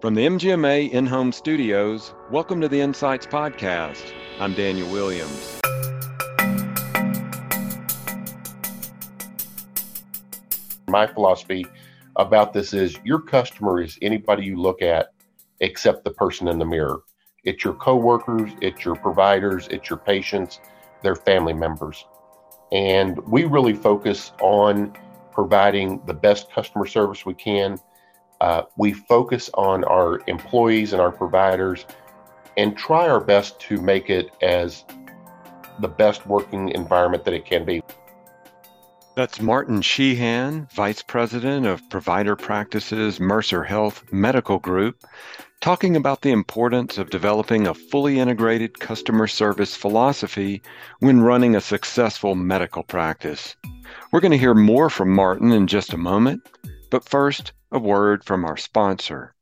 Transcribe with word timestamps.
From 0.00 0.14
the 0.14 0.24
MGMA 0.24 0.92
in 0.92 1.06
home 1.06 1.32
studios, 1.32 2.14
welcome 2.30 2.60
to 2.60 2.68
the 2.68 2.80
Insights 2.80 3.26
Podcast. 3.26 4.12
I'm 4.38 4.54
Daniel 4.54 4.88
Williams. 4.92 5.58
My 10.86 11.08
philosophy 11.08 11.66
about 12.14 12.52
this 12.52 12.72
is 12.72 12.96
your 13.02 13.20
customer 13.20 13.82
is 13.82 13.98
anybody 14.00 14.44
you 14.44 14.54
look 14.60 14.82
at 14.82 15.08
except 15.58 16.04
the 16.04 16.12
person 16.12 16.46
in 16.46 16.60
the 16.60 16.64
mirror. 16.64 17.00
It's 17.42 17.64
your 17.64 17.74
coworkers, 17.74 18.52
it's 18.60 18.84
your 18.84 18.94
providers, 18.94 19.66
it's 19.68 19.90
your 19.90 19.98
patients, 19.98 20.60
their 21.02 21.16
family 21.16 21.54
members. 21.54 22.06
And 22.70 23.18
we 23.26 23.46
really 23.46 23.74
focus 23.74 24.30
on 24.40 24.96
providing 25.32 26.00
the 26.06 26.14
best 26.14 26.52
customer 26.52 26.86
service 26.86 27.26
we 27.26 27.34
can. 27.34 27.78
Uh, 28.40 28.62
we 28.76 28.92
focus 28.92 29.50
on 29.54 29.84
our 29.84 30.20
employees 30.26 30.92
and 30.92 31.02
our 31.02 31.10
providers 31.10 31.84
and 32.56 32.76
try 32.76 33.08
our 33.08 33.20
best 33.20 33.60
to 33.60 33.80
make 33.80 34.10
it 34.10 34.30
as 34.42 34.84
the 35.80 35.88
best 35.88 36.26
working 36.26 36.70
environment 36.70 37.24
that 37.24 37.34
it 37.34 37.44
can 37.44 37.64
be. 37.64 37.82
That's 39.14 39.40
Martin 39.40 39.80
Shehan, 39.80 40.70
Vice 40.72 41.02
President 41.02 41.66
of 41.66 41.88
Provider 41.90 42.36
Practices, 42.36 43.18
Mercer 43.18 43.64
Health 43.64 44.04
Medical 44.12 44.60
Group, 44.60 45.04
talking 45.60 45.96
about 45.96 46.22
the 46.22 46.30
importance 46.30 46.98
of 46.98 47.10
developing 47.10 47.66
a 47.66 47.74
fully 47.74 48.20
integrated 48.20 48.78
customer 48.78 49.26
service 49.26 49.74
philosophy 49.74 50.62
when 51.00 51.20
running 51.20 51.56
a 51.56 51.60
successful 51.60 52.36
medical 52.36 52.84
practice. 52.84 53.56
We're 54.12 54.20
going 54.20 54.32
to 54.32 54.38
hear 54.38 54.54
more 54.54 54.88
from 54.88 55.12
Martin 55.12 55.50
in 55.50 55.66
just 55.66 55.92
a 55.92 55.98
moment, 55.98 56.48
but 56.90 57.08
first, 57.08 57.52
a 57.70 57.78
word 57.78 58.24
from 58.24 58.44
our 58.44 58.56
sponsor. 58.56 59.34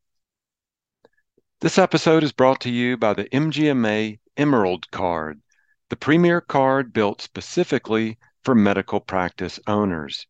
This 1.60 1.78
episode 1.78 2.22
is 2.22 2.32
brought 2.32 2.60
to 2.62 2.70
you 2.70 2.96
by 2.96 3.14
the 3.14 3.24
MGMA 3.26 4.18
Emerald 4.36 4.90
Card, 4.90 5.40
the 5.88 5.96
premier 5.96 6.40
card 6.40 6.92
built 6.92 7.22
specifically 7.22 8.18
for 8.42 8.54
medical 8.54 9.00
practice 9.00 9.60
owners. 9.66 10.26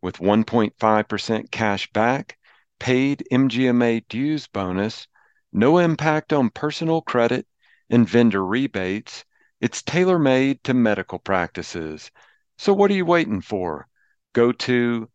With 0.00 0.18
1.5% 0.18 1.50
cash 1.50 1.92
back, 1.92 2.38
paid 2.78 3.24
MGMA 3.32 4.06
dues 4.08 4.46
bonus, 4.46 5.08
no 5.52 5.78
impact 5.78 6.32
on 6.32 6.50
personal 6.50 7.02
credit, 7.02 7.46
and 7.90 8.08
vendor 8.08 8.44
rebates, 8.44 9.24
it's 9.60 9.82
tailor 9.82 10.18
made 10.18 10.62
to 10.64 10.72
medical 10.72 11.18
practices. 11.18 12.12
So, 12.56 12.72
what 12.72 12.90
are 12.90 12.94
you 12.94 13.04
waiting 13.04 13.40
for? 13.40 13.88
Go 14.32 14.52
to 14.52 15.10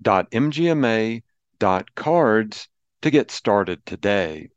about.mgma.cards 0.00 2.68
to 3.02 3.10
get 3.10 3.30
started 3.30 3.86
today. 3.86 4.48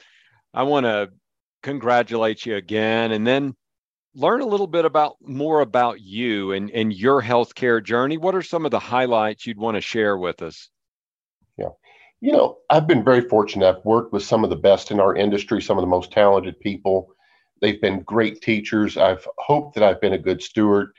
I 0.54 0.64
want 0.64 0.86
to 0.86 1.10
congratulate 1.64 2.46
you 2.46 2.56
again 2.56 3.12
and 3.12 3.26
then 3.26 3.56
learn 4.14 4.42
a 4.42 4.46
little 4.46 4.68
bit 4.68 4.86
about 4.86 5.18
more 5.22 5.62
about 5.62 6.00
you 6.00 6.52
and, 6.54 6.72
and 6.72 6.94
your 6.94 7.22
healthcare 7.22 7.84
journey. 7.84 8.18
What 8.18 8.36
are 8.36 8.42
some 8.42 8.66
of 8.66 8.72
the 8.72 8.80
highlights 8.80 9.46
you'd 9.46 9.58
want 9.58 9.76
to 9.76 9.82
share 9.82 10.18
with 10.18 10.42
us? 10.42 10.70
Yeah. 11.58 11.70
You 12.22 12.32
know, 12.32 12.58
I've 12.70 12.88
been 12.88 13.04
very 13.04 13.28
fortunate. 13.28 13.68
I've 13.68 13.86
worked 13.86 14.14
with 14.14 14.24
some 14.24 14.44
of 14.44 14.50
the 14.50 14.56
best 14.56 14.92
in 14.92 15.00
our 15.00 15.16
industry, 15.16 15.62
some 15.62 15.78
of 15.78 15.82
the 15.82 15.88
most 15.88 16.12
talented 16.12 16.60
people. 16.60 17.10
They've 17.62 17.82
been 17.82 18.02
great 18.02 18.42
teachers. 18.42 18.98
I've 18.98 19.28
hoped 19.38 19.76
that 19.76 19.84
I've 19.84 20.02
been 20.02 20.14
a 20.14 20.18
good 20.18 20.42
steward 20.42 20.92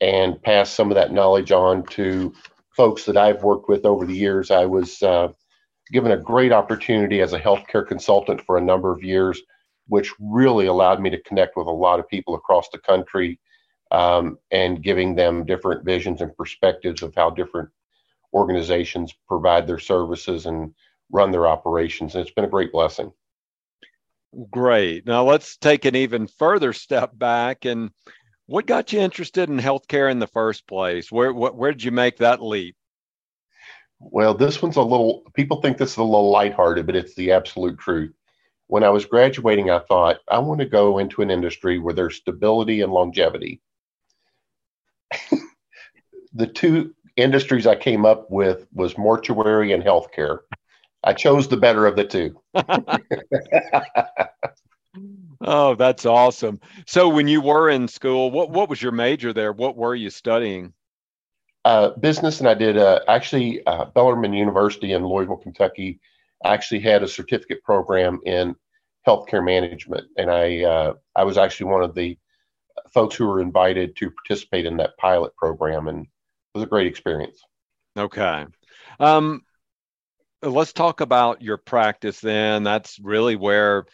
and 0.00 0.40
pass 0.42 0.70
some 0.70 0.90
of 0.90 0.94
that 0.94 1.12
knowledge 1.12 1.52
on 1.52 1.84
to 1.86 2.32
folks 2.76 3.04
that 3.04 3.16
I've 3.16 3.42
worked 3.42 3.68
with 3.68 3.84
over 3.84 4.06
the 4.06 4.14
years. 4.14 4.50
I 4.50 4.64
was 4.64 5.02
uh, 5.02 5.28
given 5.90 6.12
a 6.12 6.16
great 6.16 6.52
opportunity 6.52 7.20
as 7.20 7.32
a 7.32 7.40
healthcare 7.40 7.86
consultant 7.86 8.40
for 8.44 8.56
a 8.56 8.62
number 8.62 8.92
of 8.92 9.02
years, 9.02 9.42
which 9.88 10.14
really 10.20 10.66
allowed 10.66 11.00
me 11.00 11.10
to 11.10 11.22
connect 11.22 11.56
with 11.56 11.66
a 11.66 11.70
lot 11.70 11.98
of 11.98 12.08
people 12.08 12.34
across 12.34 12.68
the 12.70 12.78
country 12.78 13.40
um, 13.90 14.38
and 14.50 14.82
giving 14.82 15.14
them 15.14 15.44
different 15.44 15.84
visions 15.84 16.20
and 16.20 16.36
perspectives 16.36 17.02
of 17.02 17.14
how 17.14 17.30
different 17.30 17.68
organizations 18.34 19.14
provide 19.26 19.66
their 19.66 19.78
services 19.78 20.46
and 20.46 20.74
run 21.10 21.30
their 21.30 21.46
operations. 21.46 22.14
And 22.14 22.22
it's 22.22 22.34
been 22.34 22.44
a 22.44 22.48
great 22.48 22.70
blessing. 22.70 23.10
Great. 24.50 25.06
Now 25.06 25.24
let's 25.24 25.56
take 25.56 25.86
an 25.86 25.96
even 25.96 26.26
further 26.26 26.74
step 26.74 27.18
back. 27.18 27.64
And 27.64 27.90
what 28.48 28.66
got 28.66 28.92
you 28.94 29.00
interested 29.00 29.50
in 29.50 29.58
healthcare 29.58 30.10
in 30.10 30.20
the 30.20 30.26
first 30.26 30.66
place? 30.66 31.12
Where, 31.12 31.34
where, 31.34 31.52
where 31.52 31.70
did 31.70 31.84
you 31.84 31.90
make 31.90 32.16
that 32.16 32.42
leap? 32.42 32.76
Well, 34.00 34.32
this 34.32 34.62
one's 34.62 34.76
a 34.76 34.82
little, 34.82 35.22
people 35.34 35.60
think 35.60 35.76
this 35.76 35.92
is 35.92 35.98
a 35.98 36.02
little 36.02 36.30
lighthearted, 36.30 36.86
but 36.86 36.96
it's 36.96 37.14
the 37.14 37.32
absolute 37.32 37.78
truth. 37.78 38.14
When 38.66 38.84
I 38.84 38.88
was 38.88 39.04
graduating, 39.04 39.70
I 39.70 39.80
thought, 39.80 40.20
I 40.30 40.38
want 40.38 40.60
to 40.60 40.66
go 40.66 40.96
into 40.98 41.20
an 41.20 41.30
industry 41.30 41.78
where 41.78 41.92
there's 41.92 42.16
stability 42.16 42.80
and 42.80 42.90
longevity. 42.90 43.60
the 46.32 46.46
two 46.46 46.94
industries 47.16 47.66
I 47.66 47.76
came 47.76 48.06
up 48.06 48.30
with 48.30 48.66
was 48.72 48.96
mortuary 48.96 49.72
and 49.72 49.82
healthcare. 49.82 50.38
I 51.04 51.12
chose 51.12 51.48
the 51.48 51.58
better 51.58 51.86
of 51.86 51.96
the 51.96 52.04
two. 52.04 52.40
oh, 55.40 55.74
that's 55.74 56.06
awesome. 56.06 56.60
So 56.86 57.08
when 57.08 57.28
you 57.28 57.40
were 57.40 57.68
in 57.70 57.88
school, 57.88 58.30
what 58.30 58.50
what 58.50 58.68
was 58.68 58.82
your 58.82 58.92
major 58.92 59.32
there? 59.32 59.52
What 59.52 59.76
were 59.76 59.94
you 59.94 60.10
studying? 60.10 60.72
uh, 61.68 61.90
business, 61.90 62.40
and 62.40 62.48
I 62.48 62.54
did 62.54 62.78
uh, 62.78 63.00
actually 63.08 63.64
uh, 63.66 63.84
Bellarmine 63.86 64.32
University 64.32 64.92
in 64.92 65.06
Louisville, 65.06 65.36
Kentucky. 65.36 66.00
actually 66.42 66.80
had 66.80 67.02
a 67.02 67.08
certificate 67.08 67.62
program 67.62 68.20
in 68.24 68.54
healthcare 69.06 69.44
management, 69.44 70.06
and 70.16 70.30
I 70.30 70.62
uh, 70.62 70.94
I 71.14 71.24
was 71.24 71.36
actually 71.36 71.70
one 71.70 71.82
of 71.82 71.94
the 71.94 72.16
folks 72.94 73.16
who 73.16 73.26
were 73.26 73.42
invited 73.42 73.96
to 73.96 74.10
participate 74.10 74.64
in 74.64 74.78
that 74.78 74.96
pilot 74.96 75.36
program, 75.36 75.88
and 75.88 76.04
it 76.04 76.08
was 76.54 76.62
a 76.62 76.68
great 76.68 76.86
experience. 76.86 77.42
Okay. 77.98 78.46
Um, 78.98 79.42
let's 80.42 80.72
talk 80.72 81.02
about 81.02 81.42
your 81.42 81.58
practice 81.58 82.20
then. 82.20 82.62
That's 82.62 82.98
really 82.98 83.36
where 83.36 83.84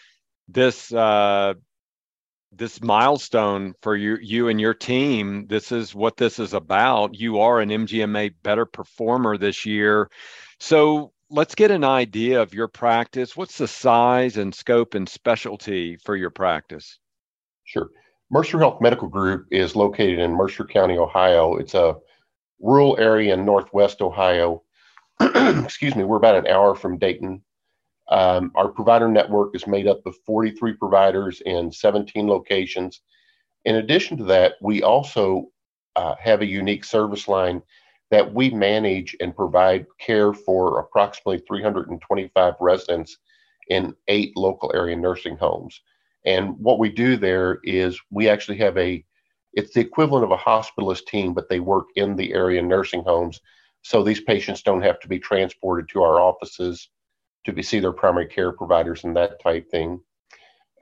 this 0.49 0.93
uh, 0.93 1.55
this 2.52 2.82
milestone 2.82 3.75
for 3.82 3.96
you 3.96 4.19
you 4.20 4.49
and 4.49 4.61
your 4.61 4.75
team 4.75 5.46
this 5.49 5.73
is 5.73 5.94
what 5.94 6.17
this 6.17 6.38
is 6.38 6.55
about 6.55 7.19
you 7.19 7.41
are 7.41 7.61
an 7.61 7.70
mgma 7.70 8.32
better 8.43 8.64
performer 8.64 9.37
this 9.37 9.67
year 9.67 10.08
so 10.61 11.12
let's 11.31 11.55
get 11.55 11.70
an 11.70 11.85
idea 11.85 12.41
of 12.41 12.55
your 12.55 12.69
practice. 12.69 13.37
What's 13.37 13.58
the 13.58 13.69
size 13.69 14.37
and 14.37 14.55
scope 14.55 14.94
and 14.94 15.08
specialty 15.08 15.96
for 15.96 16.17
your 16.17 16.31
practice? 16.31 16.99
Sure. 17.64 17.91
Mercer 18.31 18.58
Health 18.58 18.81
Medical 18.81 19.08
Group 19.08 19.46
is 19.50 19.76
located 19.76 20.19
in 20.19 20.32
Mercer 20.32 20.64
County, 20.64 20.96
Ohio. 20.96 21.56
It's 21.56 21.75
a 21.75 21.96
rural 22.61 22.96
area 22.99 23.35
in 23.35 23.44
northwest 23.44 24.00
Ohio. 24.00 24.62
Excuse 25.20 25.94
me, 25.94 26.05
we're 26.05 26.17
about 26.17 26.37
an 26.37 26.46
hour 26.46 26.75
from 26.75 26.99
Dayton. 26.99 27.43
Um, 28.09 28.53
our 28.55 28.69
provider 28.69 29.09
network 29.09 29.55
is 29.55 29.67
made 29.67 29.87
up 29.87 30.05
of 30.06 30.17
43 30.27 30.75
providers 30.75 31.41
in 31.47 31.73
17 31.73 32.29
locations. 32.29 33.01
In 33.65 33.77
addition 33.77 34.17
to 34.19 34.25
that, 34.25 34.55
we 34.61 34.83
also 34.83 35.49
uh, 35.97 36.15
have 36.21 36.43
a 36.43 36.47
unique 36.47 36.85
service 36.85 37.29
line 37.29 37.62
that 38.11 38.35
we 38.35 38.51
manage 38.51 39.17
and 39.21 39.35
provide 39.35 39.87
care 39.99 40.33
for 40.33 40.79
approximately 40.81 41.43
325 41.49 42.55
residents 42.61 43.19
in 43.69 43.95
eight 44.09 44.37
local 44.37 44.71
area 44.75 44.95
nursing 44.95 45.37
homes. 45.37 45.81
And 46.27 46.59
what 46.59 46.79
we 46.79 46.91
do 46.91 47.17
there 47.17 47.61
is 47.65 47.99
we 48.11 48.29
actually 48.29 48.59
have 48.59 48.77
a 48.79 49.05
it's 49.56 49.73
the 49.73 49.81
equivalent 49.81 50.25
of 50.25 50.33
a 50.33 50.37
hospitalist 50.37 51.06
team, 51.06 51.33
but 51.33 51.49
they 51.49 51.61
work 51.61 51.87
in 51.95 52.17
the 52.17 52.33
area 52.33 52.61
nursing 52.61 53.05
homes. 53.05 53.41
So 53.83 54.03
these 54.03 54.21
patients 54.21 54.62
don't 54.62 54.83
have 54.83 54.99
to 55.01 55.09
be 55.09 55.21
transported 55.21 55.89
to 55.91 56.03
our 56.03 56.21
offices 56.21 56.89
to 57.44 57.62
see 57.62 57.81
their 57.81 57.93
primary 57.93 58.26
care 58.26 58.52
providers 58.52 59.05
and 59.05 59.17
that 59.17 59.43
type 59.43 59.70
thing. 59.70 60.00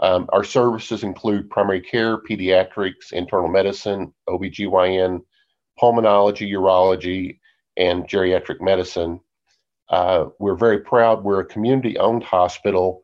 Um, 0.00 0.28
our 0.32 0.44
services 0.44 1.02
include 1.02 1.50
primary 1.50 1.80
care, 1.80 2.18
pediatrics, 2.18 3.12
internal 3.12 3.48
medicine, 3.48 4.12
OBGYN, 4.28 5.20
pulmonology, 5.80 6.50
urology, 6.50 7.38
and 7.76 8.08
geriatric 8.08 8.60
medicine. 8.60 9.20
Uh, 9.88 10.26
we're 10.38 10.56
very 10.56 10.80
proud. 10.80 11.22
We're 11.22 11.40
a 11.40 11.46
community 11.46 11.98
owned 11.98 12.24
hospital. 12.24 13.02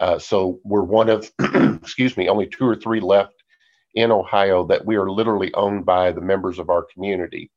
Uh, 0.00 0.18
so 0.18 0.60
we're 0.64 0.82
one 0.82 1.08
of, 1.08 1.30
excuse 1.82 2.16
me, 2.16 2.28
only 2.28 2.46
two 2.46 2.66
or 2.66 2.76
three 2.76 3.00
left 3.00 3.42
in 3.94 4.10
Ohio 4.10 4.66
that 4.66 4.84
we 4.84 4.96
are 4.96 5.10
literally 5.10 5.54
owned 5.54 5.86
by 5.86 6.10
the 6.12 6.20
members 6.20 6.58
of 6.58 6.68
our 6.68 6.84
community. 6.92 7.50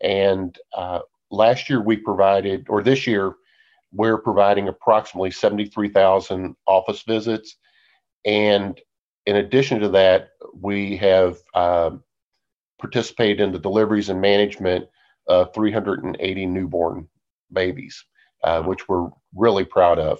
And 0.00 0.56
uh, 0.76 1.00
last 1.30 1.70
year 1.70 1.80
we 1.80 1.96
provided, 1.96 2.66
or 2.68 2.82
this 2.82 3.06
year, 3.06 3.34
we're 3.92 4.18
providing 4.18 4.68
approximately 4.68 5.30
73,000 5.30 6.54
office 6.66 7.02
visits. 7.02 7.56
And 8.24 8.80
in 9.26 9.36
addition 9.36 9.80
to 9.80 9.88
that, 9.90 10.30
we 10.54 10.96
have 10.96 11.38
um, 11.54 12.02
participated 12.78 13.40
in 13.40 13.52
the 13.52 13.58
deliveries 13.58 14.08
and 14.08 14.20
management 14.20 14.86
of 15.26 15.52
380 15.54 16.46
newborn 16.46 17.08
babies, 17.52 18.04
uh, 18.44 18.62
which 18.62 18.88
we're 18.88 19.08
really 19.34 19.64
proud 19.64 19.98
of. 19.98 20.18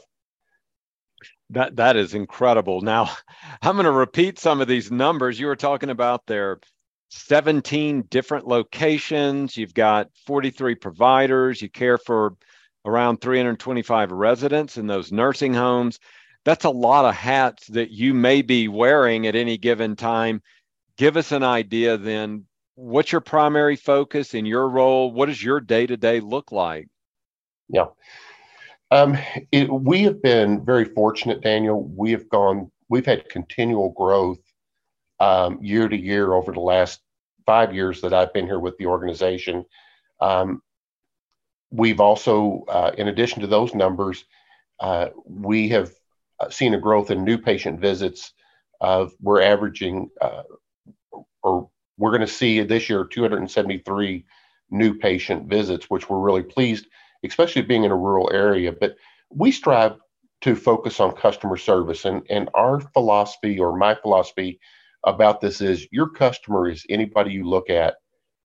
That 1.51 1.77
that 1.77 1.97
is 1.97 2.15
incredible. 2.15 2.83
Now, 2.83 3.11
I'm 3.63 3.77
going 3.77 3.87
to 3.87 3.93
repeat 3.93 4.39
some 4.39 4.61
of 4.61 4.69
these 4.69 4.91
numbers 4.91 5.41
you 5.41 5.47
were 5.47 5.57
talking 5.57 5.91
about. 5.91 6.27
There, 6.27 6.61
17 7.11 8.03
different 8.11 8.47
locations. 8.47 9.57
You've 9.57 9.75
got 9.75 10.09
43 10.27 10.75
providers. 10.75 11.63
You 11.63 11.71
care 11.71 11.99
for 11.99 12.37
around 12.85 13.21
325 13.21 14.13
residents 14.13 14.77
in 14.77 14.87
those 14.87 15.13
nursing 15.13 15.55
homes. 15.55 15.99
That's 16.45 16.65
a 16.65 16.71
lot 16.71 17.05
of 17.05 17.15
hats 17.15 17.67
that 17.69 17.91
you 17.91 18.15
may 18.15 18.43
be 18.43 18.69
wearing 18.69 19.27
at 19.27 19.35
any 19.35 19.59
given 19.59 19.97
time. 19.97 20.43
Give 20.97 21.17
us 21.17 21.33
an 21.33 21.43
idea 21.43 21.97
then. 21.97 22.45
What's 22.75 23.13
your 23.13 23.21
primary 23.21 23.77
focus 23.77 24.35
in 24.35 24.47
your 24.47 24.69
role? 24.69 25.13
What 25.13 25.27
does 25.27 25.43
your 25.43 25.61
day 25.61 25.87
to 25.87 25.97
day 25.97 26.21
look 26.21 26.53
like? 26.53 26.89
Yeah. 27.69 27.87
Um, 28.91 29.19
it, 29.53 29.71
we 29.71 30.03
have 30.05 30.23
been 30.23 30.65
very 30.65 30.85
fortunate, 30.85 31.43
Daniel. 31.43 31.83
We 31.83 32.13
have 32.13 32.29
gone, 32.29 32.71
we've 32.89 33.05
had 33.05 33.29
continual 33.29 33.91
growth 33.91 34.39
um, 35.21 35.59
year 35.61 35.89
to 35.89 35.97
year 35.97 36.33
over 36.33 36.53
the 36.53 36.61
last 36.61 37.01
five 37.45 37.75
years 37.75 38.01
that 38.01 38.15
I've 38.15 38.33
been 38.33 38.47
here 38.47 38.61
with 38.61 38.77
the 38.79 38.87
organization. 38.87 39.65
Um, 40.21 40.63
we've 41.71 42.01
also, 42.01 42.65
uh, 42.69 42.93
in 42.97 43.09
addition 43.09 43.41
to 43.43 43.47
those 43.47 43.75
numbers, 43.75 44.25
uh, 44.81 45.09
we 45.25 45.69
have 45.71 45.91
uh, 46.41 46.51
seen 46.51 46.75
a 46.75 46.81
growth 46.81 47.11
in 47.11 47.25
new 47.25 47.39
patient 47.39 47.81
visits. 47.81 48.33
Of 48.81 49.13
we're 49.21 49.43
averaging, 49.43 50.09
uh, 50.21 50.45
or 51.43 51.69
we're 51.97 52.13
going 52.13 52.21
to 52.21 52.29
see 52.29 52.61
this 52.63 52.89
year 52.89 53.05
273 53.05 54.25
new 54.71 54.95
patient 54.95 55.49
visits, 55.49 55.91
which 55.91 56.09
we're 56.09 56.21
really 56.21 56.45
pleased 56.45 56.87
especially 57.25 57.63
being 57.63 57.85
in 57.85 57.91
a 57.91 57.97
rural 57.97 58.31
area. 58.33 58.73
But 58.73 58.97
we 59.31 59.51
strive 59.53 59.97
to 60.43 60.55
focus 60.55 61.01
on 61.01 61.13
customer 61.13 61.57
service. 61.57 62.05
And, 62.05 62.23
and 62.31 62.49
our 62.55 62.81
philosophy 62.81 63.59
or 63.59 63.77
my 63.77 63.95
philosophy 63.95 64.61
about 65.05 65.41
this 65.41 65.61
is 65.61 65.87
your 65.91 66.11
customer 66.11 66.69
is 66.69 66.87
anybody 66.89 67.33
you 67.33 67.45
look 67.45 67.71
at 67.71 67.97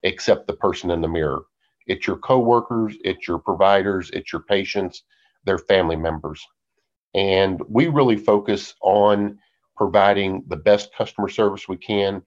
except 0.02 0.48
the 0.48 0.54
person 0.54 0.92
in 0.92 1.02
the 1.02 1.08
mirror. 1.08 1.44
It's 1.88 2.08
your 2.08 2.18
coworkers, 2.18 2.96
it's 3.04 3.28
your 3.28 3.40
providers, 3.40 4.10
it's 4.14 4.32
your 4.32 4.42
patients, 4.44 5.04
their 5.46 5.58
family 5.58 5.96
members. 5.96 6.46
And 7.14 7.62
we 7.70 7.88
really 7.88 8.18
focus 8.18 8.74
on 8.82 9.38
providing 9.76 10.44
the 10.48 10.56
best 10.56 10.94
customer 10.96 11.30
service 11.30 11.68
we 11.68 11.78
can. 11.78 12.24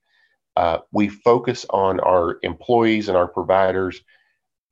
Uh, 0.57 0.79
we 0.93 1.09
focus 1.09 1.67
on 1.71 2.01
our 2.01 2.39
employees 2.43 3.09
and 3.09 3.17
our 3.17 3.29
providers 3.29 4.01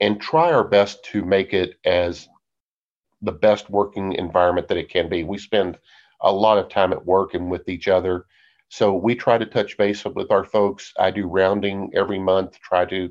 and 0.00 0.20
try 0.20 0.52
our 0.52 0.64
best 0.64 1.04
to 1.04 1.24
make 1.24 1.52
it 1.52 1.76
as 1.84 2.28
the 3.22 3.32
best 3.32 3.70
working 3.70 4.12
environment 4.14 4.68
that 4.68 4.76
it 4.76 4.90
can 4.90 5.08
be. 5.08 5.24
We 5.24 5.38
spend 5.38 5.78
a 6.20 6.32
lot 6.32 6.58
of 6.58 6.68
time 6.68 6.92
at 6.92 7.04
work 7.04 7.34
and 7.34 7.50
with 7.50 7.68
each 7.68 7.88
other. 7.88 8.26
So 8.68 8.94
we 8.94 9.14
try 9.14 9.38
to 9.38 9.46
touch 9.46 9.76
base 9.76 10.04
with 10.04 10.30
our 10.30 10.44
folks. 10.44 10.92
I 10.98 11.10
do 11.10 11.26
rounding 11.26 11.90
every 11.94 12.18
month, 12.18 12.58
try 12.60 12.84
to 12.86 13.10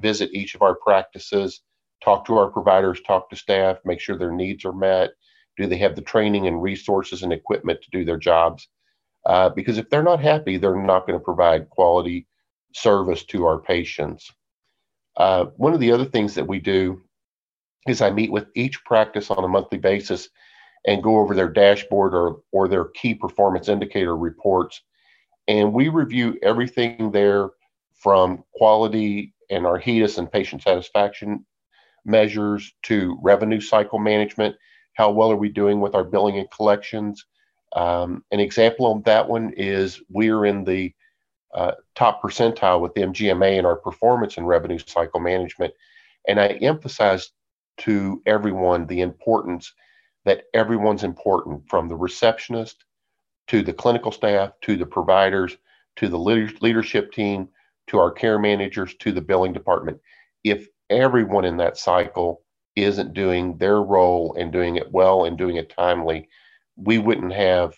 visit 0.00 0.30
each 0.32 0.54
of 0.54 0.62
our 0.62 0.74
practices, 0.74 1.62
talk 2.02 2.24
to 2.26 2.36
our 2.36 2.50
providers, 2.50 3.00
talk 3.06 3.30
to 3.30 3.36
staff, 3.36 3.78
make 3.84 4.00
sure 4.00 4.16
their 4.16 4.32
needs 4.32 4.64
are 4.64 4.72
met. 4.72 5.10
Do 5.56 5.66
they 5.66 5.78
have 5.78 5.96
the 5.96 6.02
training 6.02 6.46
and 6.46 6.62
resources 6.62 7.22
and 7.22 7.32
equipment 7.32 7.80
to 7.82 7.90
do 7.90 8.04
their 8.04 8.18
jobs? 8.18 8.68
Uh, 9.26 9.48
because 9.48 9.78
if 9.78 9.88
they're 9.88 10.02
not 10.02 10.20
happy, 10.20 10.56
they're 10.56 10.76
not 10.76 11.06
going 11.06 11.18
to 11.18 11.24
provide 11.24 11.70
quality 11.70 12.26
service 12.74 13.24
to 13.24 13.46
our 13.46 13.58
patients. 13.58 14.30
Uh, 15.16 15.46
one 15.56 15.72
of 15.72 15.80
the 15.80 15.92
other 15.92 16.04
things 16.04 16.34
that 16.34 16.46
we 16.46 16.58
do 16.58 17.02
is 17.86 18.00
I 18.00 18.10
meet 18.10 18.32
with 18.32 18.46
each 18.54 18.84
practice 18.84 19.30
on 19.30 19.44
a 19.44 19.48
monthly 19.48 19.78
basis 19.78 20.28
and 20.86 21.02
go 21.02 21.18
over 21.18 21.34
their 21.34 21.48
dashboard 21.48 22.14
or, 22.14 22.40
or 22.52 22.68
their 22.68 22.86
key 22.86 23.14
performance 23.14 23.68
indicator 23.68 24.16
reports. 24.16 24.82
And 25.48 25.72
we 25.72 25.88
review 25.88 26.38
everything 26.42 27.10
there 27.10 27.50
from 27.94 28.44
quality 28.54 29.33
and 29.54 29.66
our 29.66 29.78
HEDIS 29.78 30.18
and 30.18 30.30
patient 30.30 30.62
satisfaction 30.62 31.44
measures 32.04 32.74
to 32.82 33.18
revenue 33.22 33.60
cycle 33.60 33.98
management. 33.98 34.56
How 34.94 35.10
well 35.10 35.30
are 35.30 35.36
we 35.36 35.48
doing 35.48 35.80
with 35.80 35.94
our 35.94 36.04
billing 36.04 36.38
and 36.38 36.50
collections? 36.50 37.24
Um, 37.74 38.24
an 38.30 38.40
example 38.40 38.90
of 38.90 39.04
that 39.04 39.28
one 39.28 39.52
is 39.56 40.00
we're 40.08 40.44
in 40.46 40.64
the 40.64 40.92
uh, 41.54 41.72
top 41.94 42.22
percentile 42.22 42.80
with 42.80 42.94
MGMA 42.94 43.58
in 43.58 43.64
our 43.64 43.76
performance 43.76 44.36
and 44.36 44.46
revenue 44.46 44.78
cycle 44.78 45.20
management. 45.20 45.72
And 46.28 46.40
I 46.40 46.48
emphasize 46.48 47.30
to 47.78 48.22
everyone 48.26 48.86
the 48.86 49.00
importance 49.00 49.72
that 50.24 50.44
everyone's 50.54 51.04
important 51.04 51.62
from 51.68 51.88
the 51.88 51.96
receptionist 51.96 52.84
to 53.48 53.62
the 53.62 53.72
clinical 53.72 54.10
staff 54.10 54.52
to 54.62 54.76
the 54.76 54.86
providers 54.86 55.56
to 55.96 56.08
the 56.08 56.18
leadership 56.18 57.12
team 57.12 57.48
to 57.88 57.98
our 57.98 58.10
care 58.10 58.38
managers 58.38 58.94
to 59.00 59.12
the 59.12 59.20
billing 59.20 59.52
department. 59.52 60.00
If 60.42 60.68
everyone 60.90 61.44
in 61.44 61.58
that 61.58 61.76
cycle 61.76 62.42
isn't 62.76 63.14
doing 63.14 63.56
their 63.58 63.80
role 63.82 64.34
and 64.38 64.52
doing 64.52 64.76
it 64.76 64.90
well 64.90 65.24
and 65.24 65.38
doing 65.38 65.56
it 65.56 65.70
timely, 65.70 66.28
we 66.76 66.98
wouldn't 66.98 67.32
have 67.32 67.74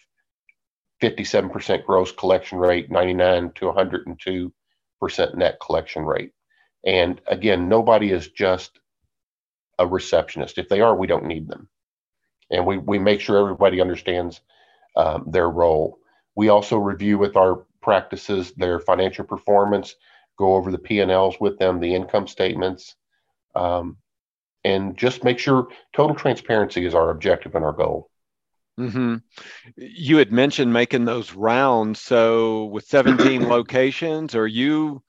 57% 1.02 1.84
gross 1.84 2.12
collection 2.12 2.58
rate, 2.58 2.90
99 2.90 3.52
to 3.56 3.66
102% 3.66 5.34
net 5.34 5.58
collection 5.60 6.04
rate. 6.04 6.32
And 6.84 7.20
again, 7.26 7.68
nobody 7.68 8.10
is 8.10 8.28
just 8.28 8.78
a 9.78 9.86
receptionist. 9.86 10.58
If 10.58 10.68
they 10.68 10.80
are, 10.80 10.96
we 10.96 11.06
don't 11.06 11.26
need 11.26 11.48
them. 11.48 11.68
And 12.50 12.64
we, 12.64 12.78
we 12.78 12.98
make 12.98 13.20
sure 13.20 13.38
everybody 13.38 13.80
understands 13.80 14.40
um, 14.96 15.26
their 15.30 15.50
role. 15.50 15.98
We 16.36 16.48
also 16.48 16.78
review 16.78 17.18
with 17.18 17.36
our 17.36 17.66
practices 17.86 18.50
their 18.56 18.80
financial 18.80 19.24
performance, 19.24 19.94
go 20.36 20.56
over 20.56 20.72
the 20.72 20.78
P&Ls 20.78 21.36
with 21.38 21.56
them, 21.56 21.78
the 21.78 21.94
income 21.94 22.26
statements, 22.26 22.96
um, 23.54 23.96
and 24.64 24.96
just 24.96 25.22
make 25.22 25.38
sure 25.38 25.68
total 25.94 26.16
transparency 26.16 26.84
is 26.84 26.96
our 26.96 27.10
objective 27.10 27.54
and 27.54 27.64
our 27.64 27.72
goal. 27.72 28.10
Mm-hmm. 28.80 29.18
You 29.76 30.16
had 30.16 30.32
mentioned 30.32 30.72
making 30.72 31.04
those 31.04 31.32
rounds. 31.32 32.00
So 32.00 32.64
with 32.64 32.86
17 32.86 33.48
locations, 33.48 34.34
are 34.34 34.48
you 34.48 35.04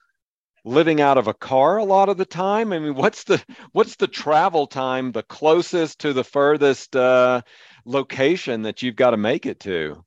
living 0.64 1.02
out 1.02 1.18
of 1.18 1.28
a 1.28 1.34
car 1.34 1.78
a 1.78 1.84
lot 1.84 2.10
of 2.10 2.18
the 2.18 2.26
time? 2.26 2.74
I 2.74 2.78
mean, 2.78 2.94
what's 2.94 3.24
the 3.24 3.44
what's 3.72 3.96
the 3.96 4.08
travel 4.08 4.68
time, 4.68 5.14
the 5.14 5.24
closest 5.24 6.00
to 6.02 6.14
the 6.14 6.24
furthest 6.24 6.96
uh, 6.96 7.42
location 7.86 8.62
that 8.62 8.84
you've 8.84 8.96
got 8.96 9.12
to 9.12 9.18
make 9.18 9.48
it 9.48 9.62
to? 9.62 10.06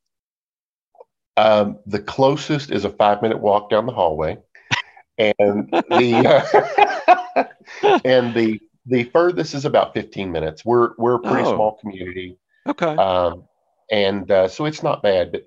Um, 1.41 1.79
the 1.87 2.01
closest 2.01 2.71
is 2.71 2.85
a 2.85 2.91
five 2.91 3.23
minute 3.23 3.41
walk 3.41 3.71
down 3.71 3.87
the 3.87 3.93
hallway, 3.93 4.37
and 5.17 5.71
the 5.71 6.45
uh, 7.35 7.45
and 8.05 8.35
the 8.35 8.61
the 8.85 9.05
furthest 9.05 9.55
is 9.55 9.65
about 9.65 9.95
fifteen 9.95 10.31
minutes. 10.31 10.67
We're 10.67 10.91
we're 10.99 11.15
a 11.15 11.19
pretty 11.19 11.49
oh. 11.49 11.55
small 11.55 11.79
community. 11.79 12.37
Okay. 12.69 12.95
Um, 12.95 13.45
and 13.91 14.31
uh, 14.31 14.49
so 14.49 14.67
it's 14.67 14.83
not 14.83 15.03
bad, 15.03 15.33
but 15.33 15.47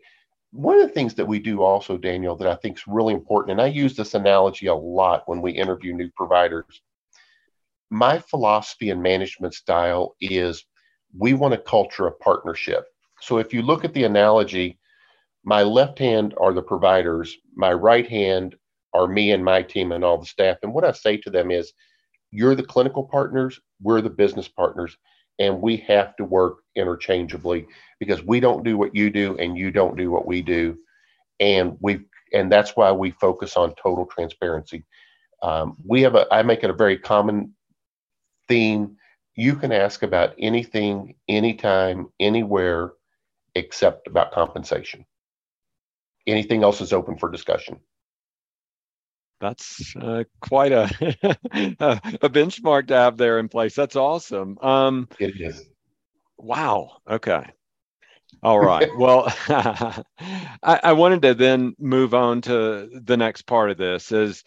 one 0.52 0.82
of 0.82 0.88
the 0.88 0.94
things 0.94 1.14
that 1.16 1.28
we 1.28 1.38
do 1.40 1.62
also, 1.62 1.98
Daniel, 1.98 2.36
that 2.38 2.48
I 2.48 2.56
think 2.56 2.78
is 2.78 2.88
really 2.88 3.14
important, 3.14 3.52
and 3.52 3.62
I 3.62 3.68
use 3.68 3.96
this 3.96 4.16
analogy 4.16 4.66
a 4.66 4.76
lot 4.76 5.24
when 5.28 5.44
we 5.44 5.52
interview 5.52 5.94
new 5.94 6.10
providers. 6.16 6.82
My 7.92 8.18
philosophy 8.18 8.90
and 8.90 9.02
management 9.02 9.54
style 9.54 10.16
is 10.20 10.66
we 11.16 11.36
want 11.36 11.54
a 11.54 11.60
culture 11.60 12.08
of 12.08 12.20
partnership. 12.20 12.86
So 13.22 13.38
if 13.38 13.54
you 13.54 13.62
look 13.62 13.86
at 13.86 13.94
the 13.94 14.06
analogy, 14.06 14.80
my 15.44 15.64
left 15.64 16.00
hand 16.00 16.34
are 16.40 16.54
the 16.54 16.62
providers, 16.62 17.36
my 17.56 17.74
right 17.74 18.08
hand 18.08 18.56
are 18.94 19.08
me 19.08 19.32
and 19.32 19.44
my 19.44 19.62
team 19.62 19.92
and 19.92 20.04
all 20.04 20.18
the 20.18 20.26
staff. 20.26 20.58
And 20.64 20.74
what 20.74 20.86
I 20.86 20.92
say 20.92 21.18
to 21.18 21.30
them 21.30 21.52
is, 21.52 21.74
you're 22.32 22.56
the 22.56 22.64
clinical 22.64 23.04
partners, 23.04 23.60
we're 23.82 24.02
the 24.02 24.10
business 24.10 24.48
partners 24.48 24.98
and 25.40 25.62
we 25.62 25.78
have 25.78 26.16
to 26.16 26.24
work 26.24 26.60
interchangeably 26.76 27.68
because 28.00 28.24
we 28.24 28.40
don't 28.40 28.64
do 28.64 28.78
what 28.78 28.96
you 28.96 29.10
do 29.10 29.38
and 29.38 29.58
you 29.58 29.72
don't 29.72 29.98
do 29.98 30.12
what 30.12 30.26
we 30.26 30.42
do. 30.42 30.78
And 31.40 31.78
we 31.82 32.02
and 32.34 32.52
that's 32.52 32.76
why 32.76 32.92
we 32.92 33.12
focus 33.12 33.56
on 33.58 33.76
total 33.76 34.06
transparency. 34.06 34.84
Um, 35.42 35.78
we 35.86 36.02
have 36.02 36.16
a 36.16 36.26
i 36.34 36.42
make 36.42 36.64
it 36.64 36.70
a 36.70 36.74
very 36.74 36.98
common 36.98 37.54
theme. 38.48 38.96
You 39.36 39.56
can 39.56 39.72
ask 39.72 40.04
about 40.04 40.34
anything 40.40 41.16
anytime 41.28 42.08
anywhere 42.20 42.94
except 43.56 44.08
about 44.08 44.32
compensation 44.32 45.06
anything 46.28 46.64
else 46.64 46.82
is 46.82 46.94
open 46.94 47.18
for 47.18 47.30
discussion 47.30 47.80
that's 49.44 49.94
uh, 49.98 50.24
quite 50.40 50.72
a 50.72 50.84
a 51.52 52.30
benchmark 52.30 52.88
to 52.88 52.96
have 52.96 53.18
there 53.18 53.40
in 53.40 53.50
place. 53.50 53.76
That's 53.76 53.98
awesome. 53.98 54.58
Um, 54.62 55.10
it 55.20 55.40
is. 55.40 55.66
Wow. 56.38 56.98
Okay. 57.10 57.44
All 58.42 58.60
right. 58.60 58.90
well, 58.98 59.26
I, 59.50 60.04
I, 60.64 60.94
wanted 60.94 61.22
to 61.24 61.34
then 61.34 61.76
move 61.78 62.14
on 62.14 62.42
to 62.44 62.90
the 63.04 63.18
next 63.18 63.44
part 63.44 63.70
of 63.70 63.78
this. 63.78 64.14
Is 64.14 64.46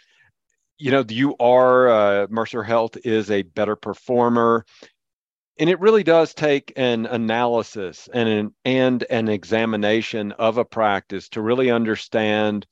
you 0.79 0.91
know 0.91 1.05
you 1.07 1.37
are 1.39 1.89
uh, 1.89 2.27
Mercer 2.31 2.63
Health 2.63 2.97
is 3.05 3.31
a 3.31 3.43
better 3.43 3.77
performer, 3.77 4.65
and 5.59 5.71
it 5.71 5.81
really 5.81 6.03
does 6.03 6.35
take 6.35 6.73
an 6.77 7.07
analysis 7.07 8.09
and 8.13 8.29
an 8.29 8.55
and 8.65 9.05
an 9.11 9.29
examination 9.29 10.33
of 10.33 10.59
a 10.59 10.65
practice 10.65 11.29
to 11.31 11.41
really 11.41 11.71
understand 11.71 12.67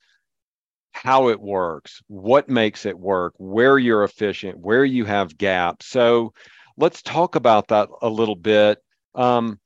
how 0.91 1.29
it 1.29 1.39
works, 1.41 2.01
what 2.07 2.47
makes 2.47 2.85
it 2.85 2.97
work, 2.97 3.33
where 3.37 3.77
you're 3.77 4.03
efficient, 4.03 4.57
where 4.57 4.85
you 4.85 5.03
have 5.03 5.37
gaps. 5.37 5.87
So 5.87 6.33
let's 6.77 7.01
talk 7.01 7.35
about 7.35 7.67
that 7.69 7.89
a 8.01 8.09
little 8.09 8.35
bit. 8.35 8.79
Um, 9.13 9.59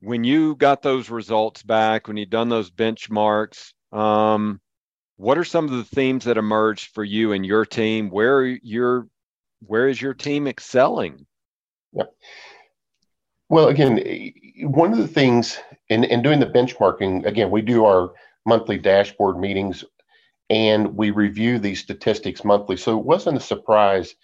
when 0.00 0.24
you 0.24 0.56
got 0.56 0.82
those 0.82 1.10
results 1.10 1.62
back, 1.62 2.08
when 2.08 2.16
you've 2.16 2.30
done 2.30 2.48
those 2.48 2.70
benchmarks, 2.70 3.72
um, 3.92 4.60
what 5.16 5.38
are 5.38 5.44
some 5.44 5.66
of 5.66 5.70
the 5.70 5.84
themes 5.84 6.24
that 6.24 6.38
emerged 6.38 6.94
for 6.94 7.04
you 7.04 7.32
and 7.32 7.44
your 7.44 7.66
team? 7.66 8.10
Where 8.10 8.44
your 8.44 9.06
where 9.60 9.88
is 9.88 10.00
your 10.00 10.14
team 10.14 10.46
excelling? 10.46 11.26
Yeah. 11.94 12.04
Well, 13.48 13.68
again, 13.68 14.32
one 14.62 14.92
of 14.92 14.98
the 14.98 15.08
things 15.08 15.58
in, 15.88 16.04
in 16.04 16.22
doing 16.22 16.40
the 16.40 16.46
benchmarking, 16.46 17.24
again, 17.24 17.50
we 17.50 17.62
do 17.62 17.84
our 17.84 18.12
monthly 18.46 18.78
dashboard 18.78 19.38
meetings 19.38 19.84
and 20.50 20.96
we 20.96 21.10
review 21.10 21.58
these 21.58 21.80
statistics 21.80 22.44
monthly. 22.44 22.76
So 22.76 22.98
it 22.98 23.04
wasn't 23.04 23.36
a 23.36 23.40
surprise, 23.40 24.14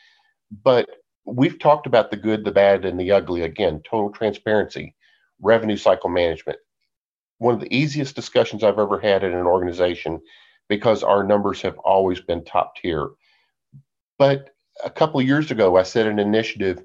but 0.63 0.89
we've 1.25 1.59
talked 1.59 1.87
about 1.87 2.11
the 2.11 2.17
good, 2.17 2.45
the 2.45 2.51
bad, 2.51 2.85
and 2.85 2.99
the 2.99 3.13
ugly. 3.13 3.43
Again, 3.43 3.83
total 3.89 4.11
transparency, 4.11 4.95
revenue 5.41 5.77
cycle 5.77 6.11
management. 6.11 6.59
One 7.39 7.55
of 7.55 7.61
the 7.61 7.75
easiest 7.75 8.17
discussions 8.17 8.63
I've 8.63 8.79
ever 8.79 9.01
had 9.01 9.25
in 9.25 9.33
an 9.33 9.47
organization 9.47 10.21
because 10.69 11.03
our 11.03 11.25
numbers 11.25 11.63
have 11.63 11.79
always 11.79 12.21
been 12.21 12.45
top 12.45 12.77
tier. 12.77 13.11
But 14.19 14.51
a 14.85 14.91
couple 14.91 15.23
years 15.23 15.51
ago, 15.51 15.77
I 15.77 15.83
set 15.83 16.07
an 16.07 16.19
initiative. 16.19 16.83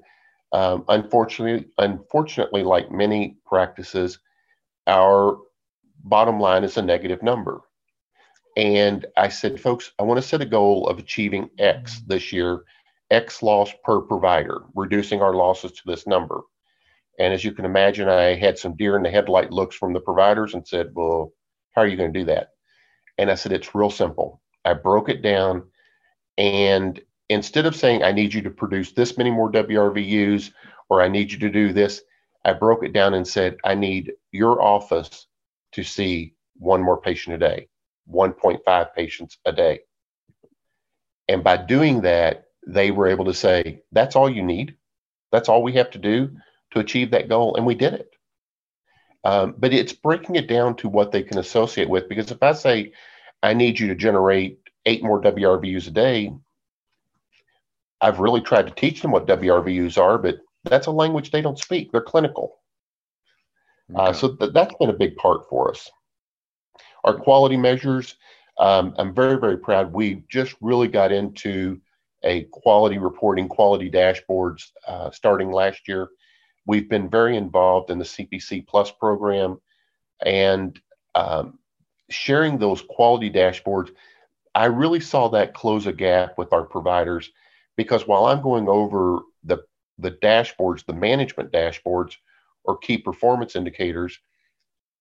Um, 0.56 0.86
unfortunately, 0.88 1.68
unfortunately, 1.76 2.62
like 2.62 2.90
many 2.90 3.36
practices, 3.44 4.20
our 4.86 5.36
bottom 6.02 6.40
line 6.40 6.64
is 6.64 6.78
a 6.78 6.82
negative 6.82 7.22
number. 7.22 7.60
And 8.56 9.04
I 9.18 9.28
said, 9.28 9.60
folks, 9.60 9.92
I 9.98 10.02
want 10.04 10.16
to 10.16 10.26
set 10.26 10.40
a 10.40 10.46
goal 10.46 10.88
of 10.88 10.98
achieving 10.98 11.50
X 11.58 12.00
this 12.06 12.32
year, 12.32 12.62
X 13.10 13.42
loss 13.42 13.70
per 13.84 14.00
provider, 14.00 14.62
reducing 14.74 15.20
our 15.20 15.34
losses 15.34 15.72
to 15.72 15.82
this 15.84 16.06
number. 16.06 16.40
And 17.18 17.34
as 17.34 17.44
you 17.44 17.52
can 17.52 17.66
imagine, 17.66 18.08
I 18.08 18.34
had 18.34 18.58
some 18.58 18.76
deer 18.76 18.96
in 18.96 19.02
the 19.02 19.10
headlight 19.10 19.52
looks 19.52 19.76
from 19.76 19.92
the 19.92 20.00
providers 20.00 20.54
and 20.54 20.66
said, 20.66 20.86
well, 20.94 21.34
how 21.72 21.82
are 21.82 21.86
you 21.86 21.98
going 21.98 22.14
to 22.14 22.18
do 22.18 22.24
that? 22.24 22.52
And 23.18 23.30
I 23.30 23.34
said, 23.34 23.52
it's 23.52 23.74
real 23.74 23.90
simple. 23.90 24.40
I 24.64 24.72
broke 24.72 25.10
it 25.10 25.20
down. 25.20 25.64
And 26.38 26.98
instead 27.28 27.66
of 27.66 27.76
saying, 27.76 28.02
I 28.02 28.12
need 28.12 28.34
you 28.34 28.42
to 28.42 28.50
produce 28.50 28.92
this 28.92 29.16
many 29.16 29.30
more 29.30 29.50
WRVUs 29.50 30.52
or 30.88 31.02
I 31.02 31.08
need 31.08 31.32
you 31.32 31.38
to 31.40 31.50
do 31.50 31.72
this, 31.72 32.02
I 32.44 32.52
broke 32.52 32.84
it 32.84 32.92
down 32.92 33.14
and 33.14 33.26
said, 33.26 33.56
I 33.64 33.74
need 33.74 34.12
your 34.30 34.62
office 34.62 35.26
to 35.72 35.82
see 35.82 36.34
one 36.56 36.82
more 36.82 37.00
patient 37.00 37.34
a 37.34 37.38
day. 37.38 37.68
1.5 38.10 38.94
patients 38.94 39.38
a 39.44 39.52
day. 39.52 39.80
And 41.28 41.42
by 41.42 41.56
doing 41.56 42.02
that, 42.02 42.44
they 42.66 42.90
were 42.90 43.08
able 43.08 43.24
to 43.24 43.34
say, 43.34 43.82
that's 43.92 44.16
all 44.16 44.30
you 44.30 44.42
need. 44.42 44.76
That's 45.32 45.48
all 45.48 45.62
we 45.62 45.72
have 45.72 45.90
to 45.92 45.98
do 45.98 46.30
to 46.72 46.80
achieve 46.80 47.10
that 47.10 47.28
goal. 47.28 47.56
And 47.56 47.66
we 47.66 47.74
did 47.74 47.94
it. 47.94 48.10
Um, 49.24 49.56
but 49.58 49.72
it's 49.72 49.92
breaking 49.92 50.36
it 50.36 50.46
down 50.46 50.76
to 50.76 50.88
what 50.88 51.10
they 51.10 51.22
can 51.22 51.38
associate 51.38 51.88
with. 51.88 52.08
Because 52.08 52.30
if 52.30 52.42
I 52.42 52.52
say, 52.52 52.92
I 53.42 53.54
need 53.54 53.78
you 53.78 53.88
to 53.88 53.96
generate 53.96 54.60
eight 54.84 55.02
more 55.02 55.20
WRVUs 55.20 55.88
a 55.88 55.90
day, 55.90 56.32
I've 58.06 58.20
really 58.20 58.40
tried 58.40 58.68
to 58.68 58.72
teach 58.72 59.02
them 59.02 59.10
what 59.10 59.26
WRVUs 59.26 59.98
are, 59.98 60.16
but 60.16 60.38
that's 60.62 60.86
a 60.86 60.92
language 60.92 61.32
they 61.32 61.42
don't 61.42 61.58
speak. 61.58 61.90
They're 61.90 62.00
clinical. 62.00 62.60
Uh, 63.92 64.02
okay. 64.02 64.10
Uh, 64.10 64.12
so 64.12 64.36
th- 64.36 64.52
that's 64.52 64.76
been 64.76 64.90
a 64.90 64.96
big 65.04 65.16
part 65.16 65.48
for 65.48 65.72
us. 65.72 65.90
Our 67.02 67.14
quality 67.14 67.56
measures, 67.56 68.14
um, 68.60 68.94
I'm 68.96 69.12
very, 69.12 69.40
very 69.40 69.58
proud. 69.58 69.92
We 69.92 70.22
just 70.28 70.54
really 70.60 70.86
got 70.86 71.10
into 71.10 71.80
a 72.22 72.44
quality 72.52 72.98
reporting, 72.98 73.48
quality 73.48 73.90
dashboards 73.90 74.70
uh, 74.86 75.10
starting 75.10 75.50
last 75.50 75.88
year. 75.88 76.08
We've 76.64 76.88
been 76.88 77.10
very 77.10 77.36
involved 77.36 77.90
in 77.90 77.98
the 77.98 78.04
CPC 78.04 78.68
Plus 78.68 78.92
program 78.92 79.60
and 80.24 80.80
um, 81.16 81.58
sharing 82.08 82.58
those 82.58 82.84
quality 82.88 83.32
dashboards. 83.32 83.90
I 84.54 84.66
really 84.66 85.00
saw 85.00 85.28
that 85.30 85.54
close 85.54 85.88
a 85.88 85.92
gap 85.92 86.38
with 86.38 86.52
our 86.52 86.62
providers 86.62 87.32
because 87.76 88.06
while 88.06 88.26
I'm 88.26 88.42
going 88.42 88.68
over 88.68 89.20
the 89.44 89.58
the 89.98 90.10
dashboards, 90.10 90.84
the 90.84 90.92
management 90.92 91.52
dashboards 91.52 92.16
or 92.64 92.76
key 92.78 92.98
performance 92.98 93.56
indicators, 93.56 94.18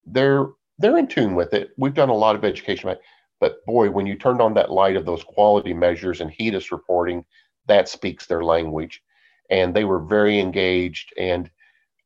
they're 0.06 0.48
they're 0.78 0.98
in 0.98 1.08
tune 1.08 1.36
with 1.36 1.54
it. 1.54 1.72
We've 1.78 1.94
done 1.94 2.10
a 2.10 2.16
lot 2.16 2.36
of 2.36 2.44
education, 2.46 2.96
but 3.40 3.66
boy, 3.66 3.90
when 3.90 4.06
you 4.06 4.16
turned 4.16 4.42
on 4.42 4.54
that 4.56 4.72
light 4.72 4.96
of 4.96 5.06
those 5.06 5.24
quality 5.24 5.74
measures 5.74 6.22
and 6.22 6.32
HEDIS 6.32 6.72
reporting, 6.72 7.26
that 7.68 7.90
speaks 7.90 8.26
their 8.26 8.44
language. 8.44 9.02
And 9.50 9.74
they 9.74 9.84
were 9.84 10.00
very 10.00 10.40
engaged. 10.40 11.14
And 11.18 11.50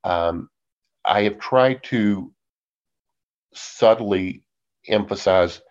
um, 0.04 0.50
I 1.06 1.24
have 1.24 1.40
tried 1.40 1.84
to 1.86 2.32
subtly 3.54 4.44
emphasize 4.88 5.62